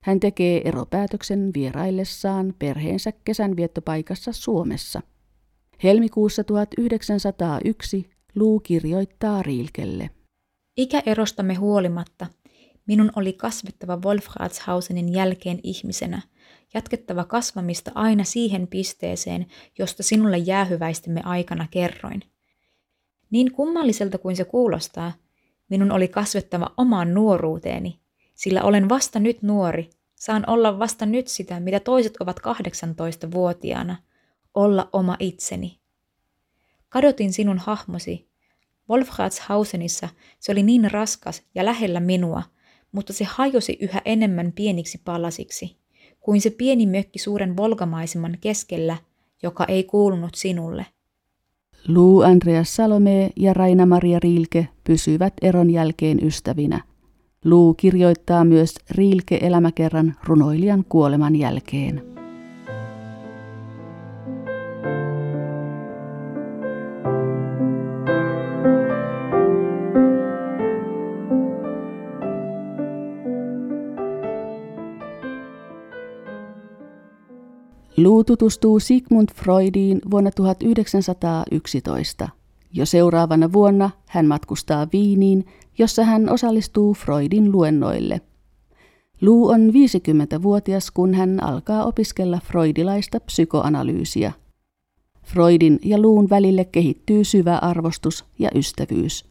Hän 0.04 0.20
tekee 0.20 0.62
eropäätöksen 0.66 1.52
vieraillessaan 1.54 2.54
perheensä 2.60 3.12
kesänviettopaikassa 3.12 4.32
Suomessa. 4.32 5.02
Helmikuussa 5.84 6.44
1901 6.44 8.10
Luu 8.36 8.60
kirjoittaa 8.60 9.44
Rilkelle. 9.44 10.10
Ikäerostamme 10.78 11.54
huolimatta 11.54 12.28
minun 12.88 13.12
oli 13.16 13.34
kasvettava 13.34 13.98
Wolfratshausenin 13.98 15.14
jälkeen 15.14 15.60
ihmisenä, 15.64 16.22
jatkettava 16.74 17.24
kasvamista 17.24 17.92
aina 17.96 18.24
siihen 18.24 18.68
pisteeseen, 18.68 19.46
josta 19.80 20.04
sinulle 20.04 20.38
jäähyväistimme 20.38 21.22
aikana 21.24 21.68
kerroin. 21.72 22.22
Niin 23.30 23.52
kummalliselta 23.52 24.18
kuin 24.18 24.36
se 24.36 24.46
kuulostaa, 24.46 25.14
minun 25.70 25.92
oli 25.92 26.08
kasvettava 26.08 26.74
omaan 26.78 27.14
nuoruuteeni, 27.14 28.00
sillä 28.38 28.64
olen 28.64 28.90
vasta 28.90 29.20
nyt 29.20 29.42
nuori, 29.42 29.90
saan 30.16 30.44
olla 30.48 30.80
vasta 30.80 31.06
nyt 31.06 31.28
sitä, 31.28 31.60
mitä 31.60 31.80
toiset 31.80 32.14
ovat 32.20 32.40
18-vuotiaana, 32.40 33.96
olla 34.54 34.90
oma 34.94 35.16
itseni. 35.20 35.80
Kadotin 36.90 37.34
sinun 37.34 37.58
hahmosi, 37.58 38.28
Wolfratshausenissa 38.90 40.10
se 40.40 40.52
oli 40.52 40.64
niin 40.64 40.92
raskas 40.92 41.44
ja 41.56 41.66
lähellä 41.66 42.00
minua, 42.00 42.44
mutta 42.92 43.14
se 43.14 43.26
hajosi 43.30 43.78
yhä 43.82 44.02
enemmän 44.06 44.52
pieniksi 44.52 45.02
palasiksi, 45.06 45.78
kuin 46.20 46.42
se 46.42 46.50
pieni 46.50 46.86
mökki 46.86 47.20
suuren 47.20 47.58
volgamaiseman 47.58 48.38
keskellä, 48.42 48.98
joka 49.44 49.66
ei 49.66 49.84
kuulunut 49.84 50.36
sinulle. 50.36 50.86
Lou 51.88 52.22
Andreas 52.22 52.76
Salome 52.76 53.30
ja 53.36 53.54
Raina-Maria 53.54 54.20
Rilke 54.20 54.68
pysyvät 54.84 55.34
eron 55.42 55.70
jälkeen 55.70 56.26
ystävinä. 56.26 56.84
Lou 57.46 57.74
kirjoittaa 57.74 58.46
myös 58.46 58.76
Rilke-elämäkerran 58.92 60.16
runoilijan 60.24 60.86
kuoleman 60.90 61.36
jälkeen. 61.36 62.04
Lou 77.98 78.24
tutustuu 78.24 78.80
Sigmund 78.80 79.30
Freudiin 79.36 80.02
vuonna 80.12 80.32
1911. 80.32 82.30
Jo 82.74 82.86
seuraavana 82.86 83.54
vuonna 83.54 83.90
hän 84.08 84.26
matkustaa 84.28 84.88
Viiniin, 84.94 85.46
jossa 85.78 86.04
hän 86.04 86.30
osallistuu 86.30 86.94
Freudin 86.94 87.52
luennoille. 87.52 88.22
Lou 89.22 89.48
on 89.48 89.70
50-vuotias, 89.70 90.92
kun 90.92 91.14
hän 91.14 91.44
alkaa 91.44 91.86
opiskella 91.86 92.40
freudilaista 92.44 93.20
psykoanalyysiä. 93.20 94.32
Freudin 95.24 95.80
ja 95.84 96.02
Luun 96.02 96.30
välille 96.30 96.66
kehittyy 96.66 97.24
syvä 97.24 97.58
arvostus 97.58 98.26
ja 98.40 98.50
ystävyys. 98.56 99.26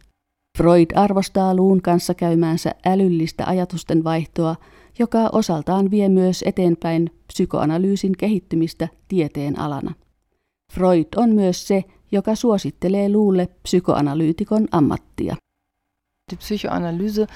Freud 0.58 0.86
arvostaa 0.94 1.54
Luun 1.54 1.82
kanssa 1.82 2.14
käymäänsä 2.14 2.74
älyllistä 2.86 3.44
ajatusten 3.46 4.04
vaihtoa, 4.04 4.56
joka 4.98 5.28
osaltaan 5.32 5.90
vie 5.90 6.08
myös 6.08 6.44
eteenpäin 6.46 7.10
psykoanalyysin 7.26 8.12
kehittymistä 8.18 8.88
tieteen 9.08 9.58
alana. 9.58 9.94
Freud 10.72 11.06
on 11.16 11.34
myös 11.34 11.68
se, 11.68 11.84
joka 12.12 12.34
suosittelee 12.34 13.08
Luulle 13.08 13.48
psykoanalyytikon 13.62 14.68
ammattia. 14.72 15.36
Die 16.32 16.36
Psychoanalyse 16.36 17.28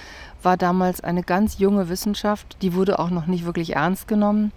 war 0.42 0.56
damals 0.56 1.00
eine 1.00 1.22
ganz 1.22 1.60
junge 1.60 1.88
Wissenschaft, 1.88 2.56
die 2.60 2.74
wurde 2.74 2.98
auch 2.98 3.10
noch 3.10 3.26
nicht 3.26 3.44
wirklich 3.44 3.76
ernst 3.76 4.08
genommen. 4.08 4.50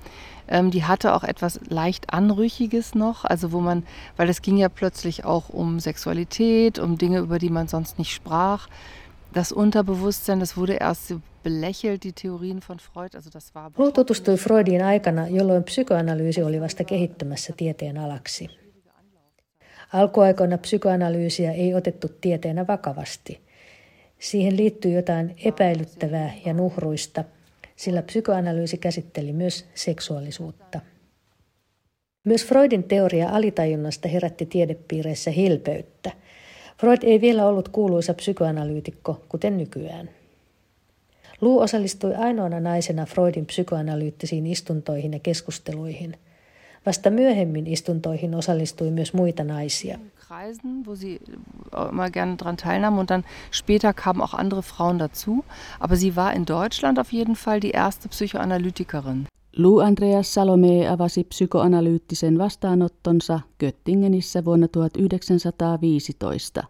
Ähm, 0.48 0.72
die 0.72 0.86
hatte 0.86 1.14
auch 1.14 1.24
etwas 1.24 1.60
leicht 1.70 2.12
Anrüchiges 2.12 2.96
noch, 2.96 3.26
also 3.26 3.52
wo 3.52 3.60
man, 3.60 3.84
weil 4.18 4.30
es 4.30 4.42
ging 4.42 4.58
ja 4.58 4.70
plötzlich 4.70 5.24
auch 5.24 5.50
um 5.50 5.80
Sexualität, 5.80 6.80
um 6.80 6.98
Dinge, 6.98 7.20
über 7.20 7.38
die 7.38 7.52
man 7.52 7.68
sonst 7.68 8.00
nicht 8.00 8.12
sprach. 8.12 8.70
Das 9.34 9.52
Unterbewusstsein, 9.52 10.40
das 10.40 10.58
wurde 10.58 10.74
erst 10.74 11.14
belächelt, 11.44 12.04
die 12.04 12.14
Theorien 12.14 12.60
von 12.60 12.80
Freud, 12.80 13.16
also 13.16 13.30
das 13.30 13.54
war... 13.54 13.72
Luu 13.78 13.92
tutustui 13.92 14.38
Freudin 14.38 14.82
aikana, 14.82 15.28
jolloin 15.28 15.64
psykoanalyysi 15.64 16.42
oli 16.42 16.60
vasta 16.60 16.84
kehittymässä 16.84 17.54
tieteen 17.54 17.98
alaksi. 17.98 18.50
Alkuaikoina 19.94 20.58
psykoanalyysiä 20.58 21.52
ei 21.52 21.76
otettu 21.76 22.08
tieteenä 22.22 22.68
vakavasti. 22.68 23.44
Siihen 24.24 24.58
liittyy 24.58 24.92
jotain 24.92 25.36
epäilyttävää 25.46 26.34
ja 26.46 26.54
nuhruista, 26.54 27.24
sillä 27.76 28.02
psykoanalyysi 28.02 28.78
käsitteli 28.78 29.34
myös 29.34 29.66
seksuaalisuutta. 29.76 30.80
Myös 32.24 32.46
Freudin 32.46 32.84
teoria 32.84 33.30
alitajunnasta 33.30 34.08
herätti 34.08 34.46
tiedepiireissä 34.46 35.32
hilpeyttä. 35.32 36.12
Freud 36.80 36.98
ei 37.02 37.22
vielä 37.22 37.48
ollut 37.48 37.70
kuuluisa 37.70 38.14
psykoanalyytikko, 38.14 39.24
kuten 39.30 39.58
nykyään. 39.58 40.10
Luu 41.42 41.60
osallistui 41.60 42.16
ainoana 42.16 42.60
naisena 42.60 43.06
Freudin 43.06 43.46
psykoanalyyttisiin 43.46 44.48
istuntoihin 44.48 45.14
ja 45.14 45.20
keskusteluihin. 45.20 46.18
Vasta 46.86 47.10
myöhemmin 47.10 47.68
istuntoihin 47.68 48.36
osallistui 48.36 48.92
myös 48.92 49.14
muita 49.14 49.44
naisia. 49.44 50.00
Kreisen, 50.28 50.86
wo 50.86 50.96
sie 50.96 51.20
immer 51.92 52.10
gerne 52.12 52.36
daran 52.40 52.58
teilnahm. 52.58 52.98
Und 52.98 53.10
dann 53.10 53.24
später 53.52 53.94
kamen 53.94 54.22
auch 54.22 54.34
andere 54.34 54.62
Frauen 54.62 55.00
dazu. 55.00 55.46
Aber 55.80 55.96
sie 55.96 56.16
war 56.16 56.34
in 56.34 56.46
Deutschland 56.46 57.00
auf 57.00 57.14
jeden 57.14 57.36
Fall 57.36 57.60
die 57.62 57.72
erste 57.72 58.10
Psychoanalytikerin. 58.10 59.28
Lou 59.58 59.80
Andreas 59.80 60.34
Salome 60.34 60.90
avasi 60.90 61.24
psykoanalyyttisen 61.24 62.38
vastaanottonsa 62.38 63.40
Göttingenissä 63.60 64.46
vuonna 64.46 64.68
1915. 64.68 66.64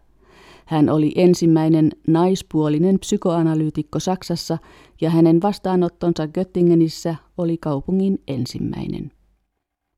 Hän 0.64 0.90
oli 0.90 1.12
ensimmäinen 1.16 1.90
naispuolinen 2.06 2.98
psykoanalyytikko 2.98 4.00
Saksassa 4.00 4.58
ja 5.00 5.10
hänen 5.10 5.42
vastaanottonsa 5.42 6.28
Göttingenissä 6.28 7.14
oli 7.38 7.56
kaupungin 7.56 8.22
ensimmäinen. 8.28 9.10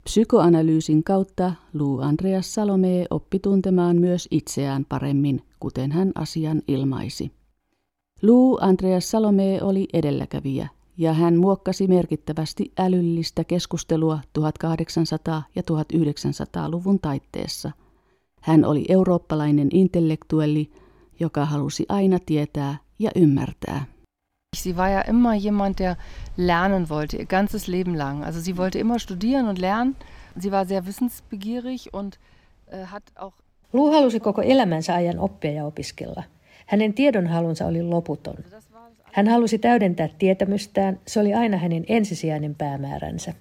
Psykoanalyysin 0.07 1.05
kautta 1.05 1.53
Lou 1.75 2.01
Andreas 2.01 2.55
Salome 2.55 3.07
oppi 3.11 3.39
tuntemaan 3.39 3.97
myös 3.97 4.29
itseään 4.31 4.85
paremmin, 4.89 5.43
kuten 5.61 5.93
hän 5.93 6.13
asian 6.15 6.63
ilmaisi. 6.69 7.33
Lou 8.23 8.59
Andreas 8.61 9.11
Salome 9.11 9.63
oli 9.63 9.89
edelläkävijä 9.93 10.69
ja 10.99 11.13
hän 11.13 11.37
muokkasi 11.37 11.87
merkittävästi 11.87 12.73
älyllistä 12.79 13.45
keskustelua 13.45 14.19
1800- 14.39 15.43
ja 15.57 15.63
1900-luvun 15.63 17.01
taitteessa. 17.01 17.71
Hän 18.41 18.65
oli 18.65 18.85
eurooppalainen 18.89 19.69
intellektuelli, 19.73 20.71
joka 21.21 21.45
halusi 21.45 21.87
aina 21.89 22.19
tietää 22.27 22.79
ja 22.99 23.11
ymmärtää. 23.17 23.96
Sie 24.63 24.77
war 24.77 24.89
ja 24.89 25.01
immer 25.01 25.35
jemand, 25.35 25.79
der 25.79 25.97
lernen 26.37 26.89
wollte, 26.89 27.17
ihr 27.17 27.27
ganzes 27.27 27.67
Leben 27.67 27.95
lang. 27.95 28.25
Also 28.25 28.41
sie 28.41 28.57
wollte 28.57 28.79
immer 28.79 28.99
studieren 28.99 29.49
und 29.49 29.59
lernen. 29.59 29.97
Sie 30.39 30.53
war 30.53 30.67
sehr 30.67 30.87
wissensbegierig 30.87 31.95
und 31.95 32.19
äh, 32.71 32.87
hat 32.87 33.03
auch... 33.15 33.33
Lu 33.73 33.93
halusi 33.93 34.21
koko 34.21 34.43
elämänsä 34.43 34.95
ajan 34.95 35.19
oppia 35.19 35.51
ja 35.51 35.65
opiskella. 35.65 36.23
Hänen 36.67 36.95
tiedonhalunsa 36.95 37.67
oli 37.67 37.83
loputon. 37.83 38.37
Hän 39.13 39.29
halusi 39.29 39.59
täydentää 39.59 40.09
tietämystään, 40.19 41.01
se 41.07 41.21
oli 41.21 41.35
aina 41.35 41.57
hänen 41.57 41.85
ensisijainen 41.89 42.55
päämääränsä. 42.55 43.33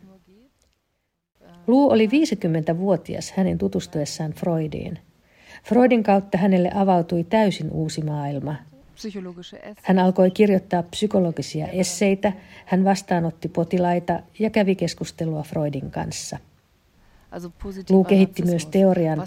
Lu 1.68 1.92
oli 1.92 2.08
50-vuotias 2.08 3.32
hänen 3.32 3.58
tutustuessaan 3.58 4.34
Freudiin. 4.34 5.00
Freudin 5.64 6.04
kautta 6.04 6.38
hänelle 6.38 6.72
avautui 6.74 7.24
täysin 7.24 7.72
uusi 7.72 8.02
maailma, 8.02 8.56
hän 9.82 10.00
alkoi 10.00 10.32
kirjoittaa 10.32 10.84
psykologisia 10.84 11.68
esseitä, 11.68 12.34
hän 12.66 12.84
vastaanotti 12.84 13.48
potilaita 13.48 14.20
ja 14.40 14.50
kävi 14.50 14.76
keskustelua 14.76 15.44
Freudin 15.44 15.92
kanssa. 15.92 16.38
Luu 17.90 18.04
kehitti 18.04 18.44
myös 18.44 18.66
teorian 18.66 19.20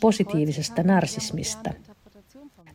positiivisesta 0.00 0.82
narsismista. 0.82 1.70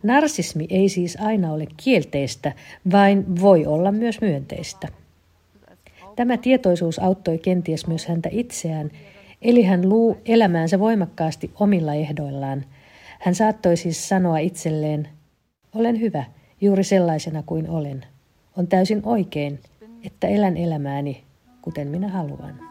Narsismi 0.03 0.67
ei 0.69 0.89
siis 0.89 1.17
aina 1.21 1.53
ole 1.53 1.67
kielteistä, 1.77 2.53
vain 2.91 3.41
voi 3.41 3.65
olla 3.65 3.91
myös 3.91 4.21
myönteistä. 4.21 4.87
Tämä 6.15 6.37
tietoisuus 6.37 6.99
auttoi 6.99 7.37
kenties 7.37 7.87
myös 7.87 8.05
häntä 8.05 8.29
itseään, 8.31 8.91
eli 9.41 9.63
hän 9.63 9.89
luu 9.89 10.17
elämäänsä 10.25 10.79
voimakkaasti 10.79 11.51
omilla 11.59 11.93
ehdoillaan. 11.93 12.65
Hän 13.19 13.35
saattoi 13.35 13.77
siis 13.77 14.09
sanoa 14.09 14.37
itselleen, 14.37 15.09
olen 15.75 15.99
hyvä– 15.99 16.23
juuri 16.61 16.83
sellaisena 16.83 17.43
kuin 17.43 17.69
olen. 17.69 18.05
On 18.57 18.67
täysin 18.67 19.01
oikein, 19.05 19.59
että 20.03 20.27
elän 20.27 20.57
elämääni, 20.57 21.23
kuten 21.61 21.87
minä 21.87 22.07
haluan. 22.07 22.68